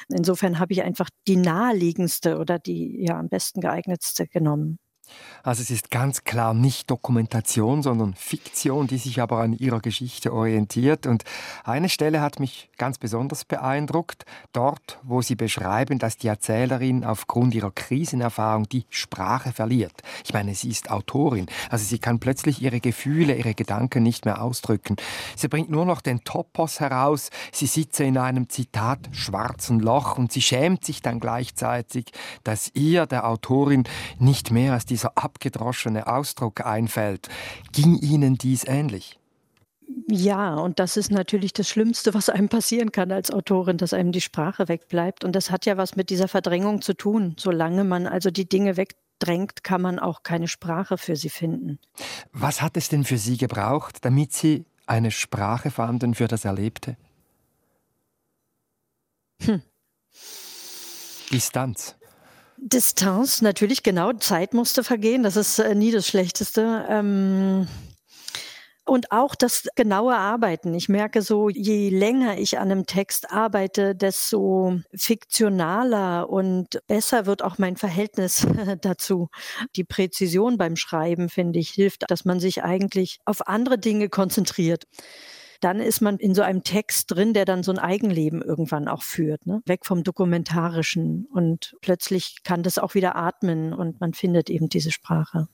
Insofern 0.09 0.59
habe 0.59 0.73
ich 0.73 0.83
einfach 0.83 1.09
die 1.27 1.37
naheliegendste 1.37 2.37
oder 2.37 2.59
die 2.59 3.05
ja 3.05 3.17
am 3.19 3.29
besten 3.29 3.61
geeignetste 3.61 4.27
genommen. 4.27 4.79
Also 5.43 5.61
es 5.61 5.69
ist 5.71 5.91
ganz 5.91 6.23
klar 6.23 6.53
nicht 6.53 6.89
Dokumentation, 6.89 7.83
sondern 7.83 8.13
Fiktion, 8.13 8.87
die 8.87 8.97
sich 8.97 9.19
aber 9.19 9.39
an 9.39 9.51
ihrer 9.51 9.81
Geschichte 9.81 10.31
orientiert. 10.31 11.05
Und 11.05 11.23
eine 11.65 11.89
Stelle 11.89 12.21
hat 12.21 12.39
mich 12.39 12.69
ganz 12.77 12.97
besonders 12.97 13.43
beeindruckt, 13.43 14.25
dort, 14.53 14.99
wo 15.03 15.21
sie 15.21 15.35
beschreiben, 15.35 15.99
dass 15.99 16.17
die 16.17 16.27
Erzählerin 16.27 17.03
aufgrund 17.03 17.55
ihrer 17.55 17.71
Krisenerfahrung 17.71 18.69
die 18.69 18.85
Sprache 18.89 19.51
verliert. 19.51 19.93
Ich 20.23 20.33
meine, 20.33 20.55
sie 20.55 20.69
ist 20.69 20.89
Autorin, 20.89 21.47
also 21.69 21.83
sie 21.83 21.99
kann 21.99 22.19
plötzlich 22.19 22.61
ihre 22.61 22.79
Gefühle, 22.79 23.35
ihre 23.35 23.53
Gedanken 23.53 24.03
nicht 24.03 24.25
mehr 24.25 24.41
ausdrücken. 24.41 24.95
Sie 25.35 25.49
bringt 25.49 25.69
nur 25.69 25.85
noch 25.85 26.01
den 26.01 26.23
Topos 26.23 26.79
heraus, 26.79 27.29
sie 27.51 27.67
sitze 27.67 28.05
in 28.05 28.17
einem 28.17 28.49
Zitat 28.49 29.09
schwarzen 29.11 29.79
Loch 29.79 30.17
und 30.17 30.31
sie 30.31 30.41
schämt 30.41 30.85
sich 30.85 31.01
dann 31.01 31.19
gleichzeitig, 31.19 32.05
dass 32.43 32.71
ihr, 32.73 33.05
der 33.05 33.27
Autorin, 33.27 33.83
nicht 34.19 34.51
mehr 34.51 34.73
als 34.73 34.85
dieser 35.03 35.17
abgedroschene 35.17 36.07
Ausdruck 36.07 36.65
einfällt. 36.65 37.27
Ging 37.71 37.97
Ihnen 37.97 38.37
dies 38.37 38.63
ähnlich? 38.65 39.19
Ja, 40.07 40.55
und 40.55 40.79
das 40.79 40.97
ist 40.97 41.11
natürlich 41.11 41.53
das 41.53 41.67
Schlimmste, 41.69 42.13
was 42.13 42.29
einem 42.29 42.49
passieren 42.49 42.91
kann 42.91 43.11
als 43.11 43.31
Autorin, 43.31 43.77
dass 43.77 43.93
einem 43.93 44.11
die 44.11 44.21
Sprache 44.21 44.67
wegbleibt. 44.67 45.23
Und 45.23 45.35
das 45.35 45.51
hat 45.51 45.65
ja 45.65 45.77
was 45.77 45.95
mit 45.95 46.09
dieser 46.09 46.27
Verdrängung 46.27 46.81
zu 46.81 46.93
tun. 46.93 47.35
Solange 47.37 47.83
man 47.83 48.07
also 48.07 48.31
die 48.31 48.47
Dinge 48.47 48.77
wegdrängt, 48.77 49.63
kann 49.63 49.81
man 49.81 49.99
auch 49.99 50.23
keine 50.23 50.47
Sprache 50.47 50.97
für 50.97 51.15
sie 51.15 51.29
finden. 51.29 51.79
Was 52.31 52.61
hat 52.61 52.77
es 52.77 52.89
denn 52.89 53.03
für 53.03 53.17
Sie 53.17 53.37
gebraucht, 53.37 53.97
damit 54.01 54.31
Sie 54.33 54.65
eine 54.87 55.11
Sprache 55.11 55.69
fanden 55.69 56.15
für 56.15 56.27
das 56.27 56.45
Erlebte? 56.45 56.95
Hm. 59.41 59.61
Distanz. 61.31 61.95
Distanz, 62.65 63.41
natürlich, 63.41 63.83
genau. 63.83 64.13
Zeit 64.13 64.53
musste 64.53 64.85
vergehen. 64.85 65.23
Das 65.23 65.35
ist 65.35 65.59
äh, 65.59 65.75
nie 65.75 65.91
das 65.91 66.07
Schlechteste. 66.07 66.85
Ähm 66.89 67.67
und 68.85 69.11
auch 69.11 69.35
das 69.35 69.67
genaue 69.75 70.15
Arbeiten. 70.15 70.73
Ich 70.73 70.89
merke 70.89 71.21
so, 71.21 71.49
je 71.49 71.89
länger 71.89 72.37
ich 72.37 72.59
an 72.59 72.69
einem 72.69 72.85
Text 72.85 73.31
arbeite, 73.31 73.95
desto 73.95 74.79
fiktionaler 74.93 76.29
und 76.29 76.79
besser 76.87 77.25
wird 77.25 77.43
auch 77.43 77.57
mein 77.57 77.77
Verhältnis 77.77 78.45
dazu. 78.81 79.29
Die 79.75 79.85
Präzision 79.85 80.57
beim 80.57 80.75
Schreiben, 80.75 81.29
finde 81.29 81.59
ich, 81.59 81.69
hilft, 81.69 82.03
dass 82.09 82.25
man 82.25 82.39
sich 82.39 82.63
eigentlich 82.63 83.19
auf 83.25 83.47
andere 83.47 83.77
Dinge 83.77 84.09
konzentriert 84.09 84.85
dann 85.63 85.79
ist 85.79 86.01
man 86.01 86.17
in 86.17 86.35
so 86.35 86.41
einem 86.41 86.63
Text 86.63 87.11
drin, 87.11 87.33
der 87.33 87.45
dann 87.45 87.63
so 87.63 87.71
ein 87.71 87.79
Eigenleben 87.79 88.41
irgendwann 88.41 88.87
auch 88.87 89.03
führt, 89.03 89.45
ne? 89.45 89.61
weg 89.65 89.85
vom 89.85 90.03
Dokumentarischen. 90.03 91.27
Und 91.31 91.75
plötzlich 91.81 92.43
kann 92.43 92.63
das 92.63 92.77
auch 92.77 92.95
wieder 92.95 93.15
atmen 93.15 93.73
und 93.73 94.01
man 94.01 94.13
findet 94.13 94.49
eben 94.49 94.69
diese 94.69 94.91
Sprache. 94.91 95.47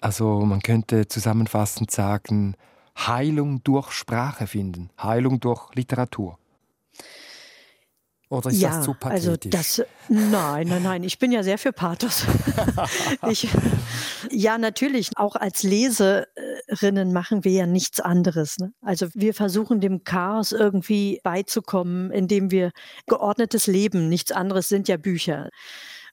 Also 0.00 0.40
man 0.40 0.60
könnte 0.60 1.06
zusammenfassend 1.06 1.90
sagen, 1.90 2.56
Heilung 2.98 3.62
durch 3.62 3.92
Sprache 3.92 4.46
finden, 4.46 4.90
Heilung 5.00 5.40
durch 5.40 5.74
Literatur. 5.74 6.38
Oder 8.32 8.48
ist 8.48 8.60
ja, 8.60 8.70
das 8.70 8.84
zu 8.86 8.92
also 8.92 8.98
pathetisch? 8.98 9.54
Also 9.54 9.82
das, 9.82 9.82
nein, 10.08 10.66
nein, 10.68 10.82
nein. 10.82 11.04
Ich 11.04 11.18
bin 11.18 11.32
ja 11.32 11.42
sehr 11.42 11.58
für 11.58 11.72
Pathos. 11.72 12.24
ich, 13.28 13.46
ja, 14.30 14.56
natürlich. 14.56 15.10
Auch 15.16 15.36
als 15.36 15.62
Leserinnen 15.62 17.12
machen 17.12 17.44
wir 17.44 17.52
ja 17.52 17.66
nichts 17.66 18.00
anderes. 18.00 18.56
Ne? 18.56 18.72
Also 18.80 19.08
wir 19.12 19.34
versuchen 19.34 19.82
dem 19.82 20.04
Chaos 20.04 20.52
irgendwie 20.52 21.20
beizukommen, 21.22 22.10
indem 22.10 22.50
wir 22.50 22.70
geordnetes 23.06 23.66
Leben, 23.66 24.08
nichts 24.08 24.32
anderes 24.32 24.66
sind 24.70 24.88
ja 24.88 24.96
Bücher, 24.96 25.50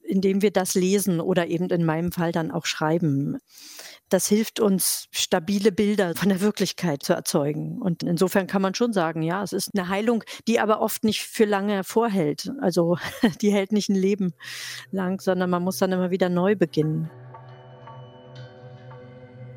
indem 0.09 0.41
wir 0.41 0.51
das 0.51 0.73
lesen 0.75 1.21
oder 1.21 1.47
eben 1.47 1.69
in 1.69 1.85
meinem 1.85 2.11
Fall 2.11 2.31
dann 2.31 2.51
auch 2.51 2.65
schreiben 2.65 3.39
das 4.09 4.27
hilft 4.27 4.59
uns, 4.59 5.07
stabile 5.11 5.71
Bilder 5.71 6.15
von 6.15 6.29
der 6.29 6.41
Wirklichkeit 6.41 7.03
zu 7.03 7.13
erzeugen. 7.13 7.79
Und 7.79 8.03
insofern 8.03 8.47
kann 8.47 8.61
man 8.61 8.73
schon 8.73 8.91
sagen, 8.91 9.21
ja, 9.21 9.43
es 9.43 9.53
ist 9.53 9.71
eine 9.75 9.87
Heilung, 9.87 10.23
die 10.47 10.59
aber 10.59 10.81
oft 10.81 11.03
nicht 11.03 11.21
für 11.21 11.45
lange 11.45 11.83
vorhält. 11.83 12.51
Also 12.59 12.97
die 13.41 13.51
hält 13.51 13.71
nicht 13.71 13.89
ein 13.89 13.95
Leben 13.95 14.33
lang, 14.91 15.21
sondern 15.21 15.49
man 15.49 15.63
muss 15.63 15.77
dann 15.77 15.91
immer 15.91 16.11
wieder 16.11 16.29
neu 16.29 16.55
beginnen. 16.55 17.09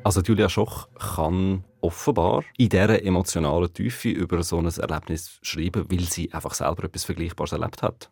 Also 0.03 0.21
Julia 0.21 0.49
Schoch 0.49 0.89
kann 1.15 1.63
offenbar 1.81 2.43
in 2.57 2.69
dieser 2.69 3.03
emotionalen 3.03 3.73
Tiefe 3.73 4.09
über 4.09 4.43
so 4.43 4.57
ein 4.57 4.65
Erlebnis 4.65 5.39
schreiben, 5.41 5.85
weil 5.89 6.01
sie 6.01 6.31
einfach 6.33 6.53
selber 6.53 6.83
etwas 6.83 7.05
Vergleichbares 7.05 7.53
erlebt 7.53 7.81
hat. 7.81 8.09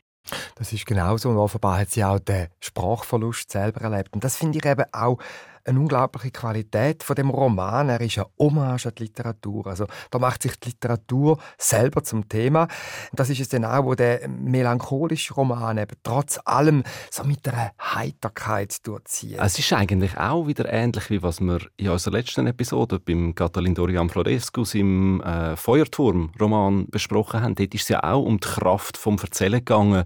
Das 0.56 0.72
ist 0.72 0.86
genauso 0.86 1.30
und 1.30 1.38
offenbar 1.38 1.80
hat 1.80 1.90
sie 1.90 2.04
auch 2.04 2.20
den 2.20 2.48
Sprachverlust 2.60 3.52
selber 3.52 3.82
erlebt. 3.82 4.14
Und 4.14 4.24
das 4.24 4.38
finde 4.38 4.60
ich 4.60 4.66
eben 4.66 4.86
auch 4.92 5.18
eine 5.66 5.80
unglaubliche 5.80 6.32
Qualität 6.32 7.04
von 7.04 7.16
dem 7.16 7.30
Roman. 7.30 7.90
Er 7.90 8.02
ist 8.02 8.16
ja 8.16 8.26
Hommage 8.38 8.88
an 8.88 8.94
die 8.98 9.04
Literatur. 9.04 9.68
Also 9.68 9.86
da 10.10 10.20
macht 10.20 10.44
sich 10.44 10.60
die 10.60 10.70
Literatur 10.70 11.38
selber 11.58 12.04
zum 12.04 12.28
Thema. 12.28 12.68
Das 13.14 13.30
ist 13.30 13.40
es 13.40 13.50
dann 13.50 13.66
auch, 13.66 13.86
wo 13.86 13.96
der 13.96 14.28
melancholische 14.28 15.34
Roman 15.34 15.78
eben 15.78 15.96
trotz 16.04 16.40
allem 16.46 16.84
so 17.10 17.24
mit 17.24 17.48
einer 17.48 17.72
Heiterkeit 17.80 18.86
durchzieht. 18.86 19.38
Es 19.40 19.60
ist 19.60 19.74
eigentlich 19.74 20.18
auch 20.18 20.48
wieder 20.48 20.72
ähnlich 20.72 21.10
wie 21.10 21.22
was 21.24 21.40
wir 21.40 21.60
in 21.78 21.90
unserer 21.90 22.14
letzten 22.14 22.48
Episode 22.48 23.00
beim 23.00 23.36
Catalin 23.36 23.76
Dorian 23.76 24.10
Florescu 24.10 24.64
im 24.74 25.22
äh, 25.22 25.56
Feuerturm-Roman 25.56 26.88
besprochen 26.88 27.42
haben. 27.42 27.56
Dort 27.56 27.74
ist 27.74 27.84
es 27.84 27.90
ja 27.90 28.04
auch 28.04 28.24
um 28.24 28.40
die 28.40 28.48
Kraft 28.48 28.98
vom 28.98 29.18
Erzählen 29.18 29.60
gegangen 29.60 30.04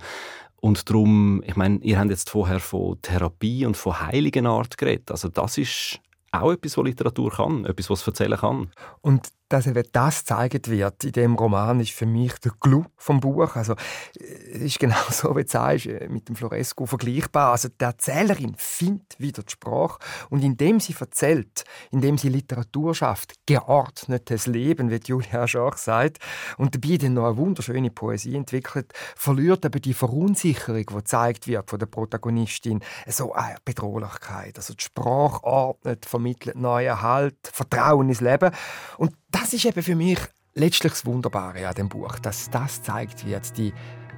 und 0.66 0.90
darum, 0.90 1.44
ich 1.46 1.56
meine, 1.56 1.78
ihr 1.84 2.00
habt 2.00 2.10
jetzt 2.10 2.32
vorher 2.32 2.60
von 2.60 3.00
Therapie 3.00 3.68
und 3.68 3.78
von 3.78 4.00
heiligen 4.00 4.48
Art 4.48 4.80
geredet. 4.80 5.12
Also 5.12 5.30
das 5.30 5.60
ist 5.60 6.00
auch 6.32 6.52
etwas, 6.52 6.76
was 6.76 6.86
Literatur 6.86 7.30
kann, 7.34 7.66
etwas, 7.66 7.92
was 7.92 8.08
erzählen 8.08 8.40
kann. 8.40 8.72
Und 9.02 9.28
dass 9.56 9.68
eben 9.68 9.84
das 9.94 10.20
gezeigt 10.20 10.70
wird 10.70 11.04
in 11.06 11.12
dem 11.14 11.36
Roman, 11.36 11.80
ist 11.80 11.92
für 11.92 12.06
mich 12.06 12.34
der 12.40 12.52
Clou 12.60 12.84
vom 12.98 13.22
Buch. 13.22 13.56
Also, 13.56 13.76
es 14.20 14.62
ist 14.62 14.80
genau 14.80 14.98
so, 15.10 15.36
wie 15.36 15.44
du 15.44 15.50
sagst, 15.50 15.86
äh, 15.86 16.10
mit 16.10 16.28
dem 16.28 16.36
Floresco 16.36 16.86
vergleichbar. 16.86 17.52
Also, 17.52 17.70
die 17.70 17.84
Erzählerin 17.84 18.56
findet 18.58 19.18
wieder 19.18 19.44
die 19.44 19.52
Sprache 19.52 20.00
und 20.30 20.44
indem 20.44 20.82
sie 20.82 20.94
erzählt, 21.00 21.64
indem 21.92 22.18
sie 22.18 22.28
Literatur 22.28 22.94
schafft, 22.94 23.36
geordnetes 23.46 24.48
Leben, 24.48 24.90
wie 24.90 25.00
Julia 25.06 25.48
Schach 25.48 25.78
sagt, 25.78 26.18
und 26.58 26.76
dabei 26.76 26.98
dann 26.98 27.14
noch 27.14 27.28
eine 27.28 27.38
wunderschöne 27.38 27.92
Poesie 27.92 28.36
entwickelt, 28.36 28.92
verliert 29.16 29.66
aber 29.66 29.80
die 29.80 29.94
Verunsicherung, 29.94 30.86
die 30.86 30.86
gezeigt 30.86 31.48
wird 31.48 31.70
von 31.70 31.80
der 31.80 31.86
Protagonistin, 31.86 32.82
so 33.08 33.32
eine 33.32 33.56
Bedrohlichkeit. 33.64 34.58
Also, 34.58 34.74
die 34.74 34.84
Sprache 34.84 35.44
ordnet, 35.46 36.06
vermittelt 36.06 36.58
neuen 36.58 37.02
Halt, 37.02 37.38
Vertrauen 37.54 38.10
ins 38.10 38.20
Leben 38.20 38.52
und 38.98 39.14
das 39.36 39.45
ist 39.54 39.66
eben 39.66 39.82
für 39.82 39.96
mich 39.96 40.20
letztlich 40.54 40.94
das 40.94 41.06
Wunderbare 41.06 41.68
an 41.68 41.76
dem 41.76 41.90
Buch, 41.90 42.20
dass 42.20 42.50
das 42.50 42.82
zeigt 42.82 43.26
wird, 43.26 43.58
die 43.58 43.74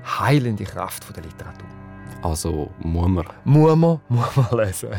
heilende 0.06 0.64
Kraft 0.64 1.16
der 1.16 1.24
Literatur. 1.24 1.68
Also 2.22 2.72
muss 2.80 3.08
man. 3.08 3.26
Muss 3.44 3.76
man, 3.76 4.00
muss 4.10 4.36
man 4.36 4.66
lesen. 4.66 4.90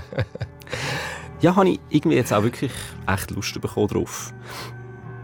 ja, 1.40 1.54
habe 1.54 1.70
ich 1.70 1.80
irgendwie 1.90 2.16
jetzt 2.16 2.32
auch 2.32 2.42
wirklich 2.42 2.72
echt 3.06 3.30
Lust 3.30 3.60
bekommen 3.60 3.88
drauf. 3.88 4.32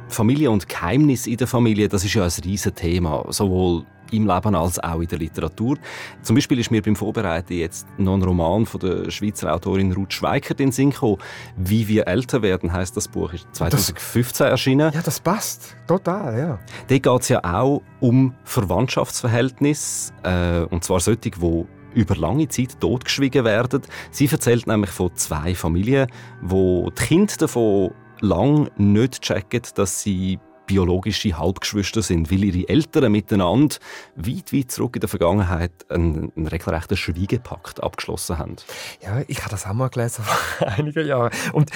Familie 0.09 0.51
und 0.51 0.69
Geheimnis 0.69 1.27
in 1.27 1.37
der 1.37 1.47
Familie, 1.47 1.89
das 1.89 2.05
ist 2.05 2.15
ja 2.15 2.25
ein 2.25 2.31
riesiges 2.45 2.75
Thema. 2.75 3.25
Sowohl 3.31 3.85
im 4.13 4.27
Leben 4.27 4.55
als 4.55 4.79
auch 4.79 5.01
in 5.01 5.09
der 5.09 5.19
Literatur. 5.19 5.77
Zum 6.23 6.37
Beispiel 6.37 6.59
ist 6.59 6.71
mir 6.71 6.83
beim 6.83 6.97
Vorbereiten 6.97 7.55
jetzt 7.55 7.87
noch 7.99 8.15
ein 8.15 8.23
Roman 8.23 8.67
von 8.67 8.81
der 8.81 9.11
Schweizer 9.11 9.55
Autorin 9.55 9.93
Ruth 9.93 10.13
Schweikert 10.13 10.61
in 10.61 10.69
den 10.69 10.73
Sinn 10.73 10.91
gekommen. 10.91 11.19
«Wie 11.57 11.87
wir 11.89 12.07
älter 12.07 12.43
werden» 12.43 12.73
heißt 12.73 12.97
das 12.97 13.09
Buch, 13.09 13.33
ist 13.33 13.47
2015 13.53 14.45
das, 14.45 14.51
erschienen. 14.51 14.93
Ja, 14.93 15.03
das 15.03 15.21
passt. 15.21 15.77
Total, 15.87 16.39
ja. 16.39 16.59
Dort 16.89 17.03
geht 17.03 17.23
es 17.23 17.29
ja 17.29 17.41
auch 17.45 17.83
um 18.01 18.35
Verwandtschaftsverhältnisse, 18.45 20.13
äh, 20.23 20.61
und 20.73 20.85
zwar 20.85 21.01
solche, 21.01 21.31
die 21.31 21.67
über 21.95 22.17
lange 22.17 22.49
Zeit 22.49 22.81
totgeschwiegen 22.81 23.45
werden. 23.45 23.83
Sie 24.11 24.27
erzählt 24.27 24.67
nämlich 24.67 24.91
von 24.91 25.15
zwei 25.15 25.55
Familien, 25.55 26.09
wo 26.43 26.91
die 26.91 27.03
Kinder 27.03 27.35
davon 27.39 27.93
lang 28.21 28.69
nicht 28.77 29.23
checken, 29.23 29.63
dass 29.75 30.03
sie 30.03 30.39
biologische 30.67 31.37
Halbgeschwister 31.39 32.03
sind, 32.03 32.31
weil 32.31 32.45
ihre 32.45 32.69
Eltern 32.69 33.13
miteinander 33.13 33.77
weit, 34.17 34.53
weit 34.53 34.71
zurück 34.71 34.97
in 34.97 35.01
der 35.01 35.09
Vergangenheit 35.09 35.73
einen, 35.89 36.33
einen 36.37 36.47
regelrechten 36.47 36.97
Schwiegepakt 36.97 37.83
abgeschlossen 37.83 38.39
haben. 38.39 38.57
Ja, 39.03 39.23
ich 39.27 39.41
habe 39.41 39.51
das 39.51 39.67
auch 39.67 39.73
mal 39.73 39.89
gelesen 39.89 40.25
vor 40.59 40.69
einigen 40.69 41.07
Jahren. 41.07 41.33
Und 41.53 41.71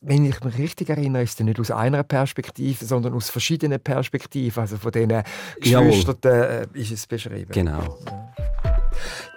wenn 0.00 0.24
ich 0.24 0.42
mich 0.42 0.58
richtig 0.58 0.90
erinnere, 0.90 1.22
ist 1.22 1.38
es 1.38 1.46
nicht 1.46 1.60
aus 1.60 1.70
einer 1.70 2.02
Perspektive, 2.02 2.84
sondern 2.84 3.14
aus 3.14 3.30
verschiedenen 3.30 3.80
Perspektiven. 3.80 4.60
Also 4.60 4.76
von 4.76 4.90
diesen 4.90 5.22
Geschwistern 5.60 6.16
äh, 6.22 6.66
ist 6.74 6.90
es 6.90 7.06
beschrieben. 7.06 7.52
Genau. 7.52 7.98
Ja. 8.06 8.71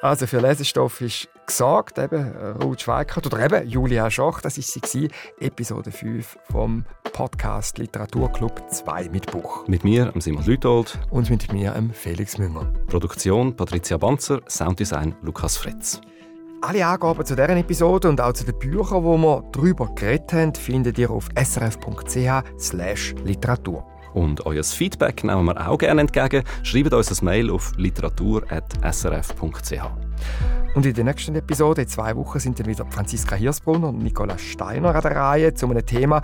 Also 0.02 0.28
für 0.28 0.40
Lesestoff 0.40 1.02
ist 1.02 1.28
gesagt, 1.46 2.00
eben 2.00 2.36
Ruth 2.62 2.82
Schweikert 2.82 3.26
oder 3.28 3.40
eben 3.40 3.68
Julia 3.68 4.10
Schoch, 4.10 4.40
das 4.42 4.58
ist 4.58 4.72
sie 4.72 4.82
gewesen, 4.82 5.10
Episode 5.40 5.92
5 5.92 6.38
vom 6.52 6.86
Podcast 7.14 7.78
Literaturclub 7.78 8.72
2 8.72 9.10
mit 9.10 9.32
Buch. 9.32 9.68
Mit 9.68 9.84
mir, 9.84 10.12
Simon 10.20 10.44
Lütold. 10.44 10.98
Und 11.10 11.30
mit 11.30 11.54
mir, 11.54 11.74
Felix 11.94 12.38
Münger. 12.38 12.74
Produktion 12.88 13.56
Patricia 13.56 13.98
Banzer, 13.98 14.42
Sounddesign 14.48 15.16
Lukas 15.22 15.58
Fretz. 15.58 16.02
Alle 16.62 16.86
Angaben 16.86 17.26
zu 17.26 17.36
dieser 17.36 17.56
Episode 17.56 18.10
und 18.10 18.20
auch 18.20 18.34
zu 18.34 18.44
den 18.44 18.58
Büchern, 18.58 19.04
die 19.04 19.22
wir 19.22 19.44
darüber 19.52 19.94
geredet 19.94 20.34
haben, 20.34 20.56
findet 20.56 20.98
ihr 20.98 21.12
auf 21.12 21.30
srf.ch/literatur. 21.36 23.86
Und 24.16 24.46
euer 24.46 24.64
Feedback 24.64 25.26
nehmen 25.26 25.46
wir 25.46 25.70
auch 25.70 25.78
gerne 25.78 26.02
entgegen. 26.02 26.44
Schreibt 26.64 26.94
uns 26.94 27.12
ein 27.12 27.26
Mail 27.26 27.52
auf 27.52 27.74
literatur.srf.ch. 27.76 29.84
Und 30.74 30.86
in 30.86 30.94
der 30.94 31.04
nächsten 31.04 31.36
Episode, 31.36 31.82
in 31.82 31.90
zwei 31.90 32.16
Wochen, 32.16 32.40
sind 32.40 32.58
dann 32.58 32.68
wieder 32.68 32.86
Franziska 32.90 33.36
Hirsbrunner 33.36 33.90
und 33.90 33.98
Nicola 33.98 34.38
Steiner 34.38 34.96
an 34.96 35.02
der 35.02 35.16
Reihe 35.18 35.54
zu 35.54 35.70
einem 35.70 35.86
Thema, 35.86 36.22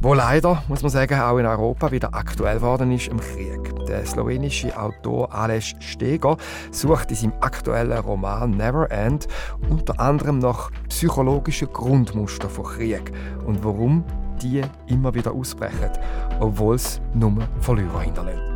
wo 0.00 0.14
leider, 0.14 0.62
muss 0.68 0.82
man 0.82 0.92
sagen, 0.92 1.18
auch 1.18 1.38
in 1.38 1.46
Europa 1.46 1.90
wieder 1.90 2.14
aktuell 2.14 2.56
geworden 2.56 2.92
ist, 2.92 3.08
im 3.08 3.18
Krieg. 3.18 3.74
Der 3.88 4.06
slowenische 4.06 4.80
Autor 4.80 5.34
Aleš 5.34 5.74
Steger 5.80 6.36
sucht 6.70 7.10
in 7.10 7.16
seinem 7.16 7.32
aktuellen 7.40 7.98
Roman 7.98 8.52
Never 8.52 8.88
End 8.92 9.26
unter 9.68 9.98
anderem 9.98 10.38
nach 10.38 10.70
psychologischen 10.88 11.72
Grundmustern 11.72 12.50
von 12.50 12.66
Krieg 12.66 13.10
und 13.46 13.64
warum 13.64 14.04
die 14.42 14.62
immer 14.86 15.14
wieder 15.14 15.32
ausbrechen, 15.32 15.90
obwohl 16.40 16.76
es 16.76 17.00
nur 17.14 17.32
Verlierer 17.60 18.00
hinterlässt. 18.00 18.55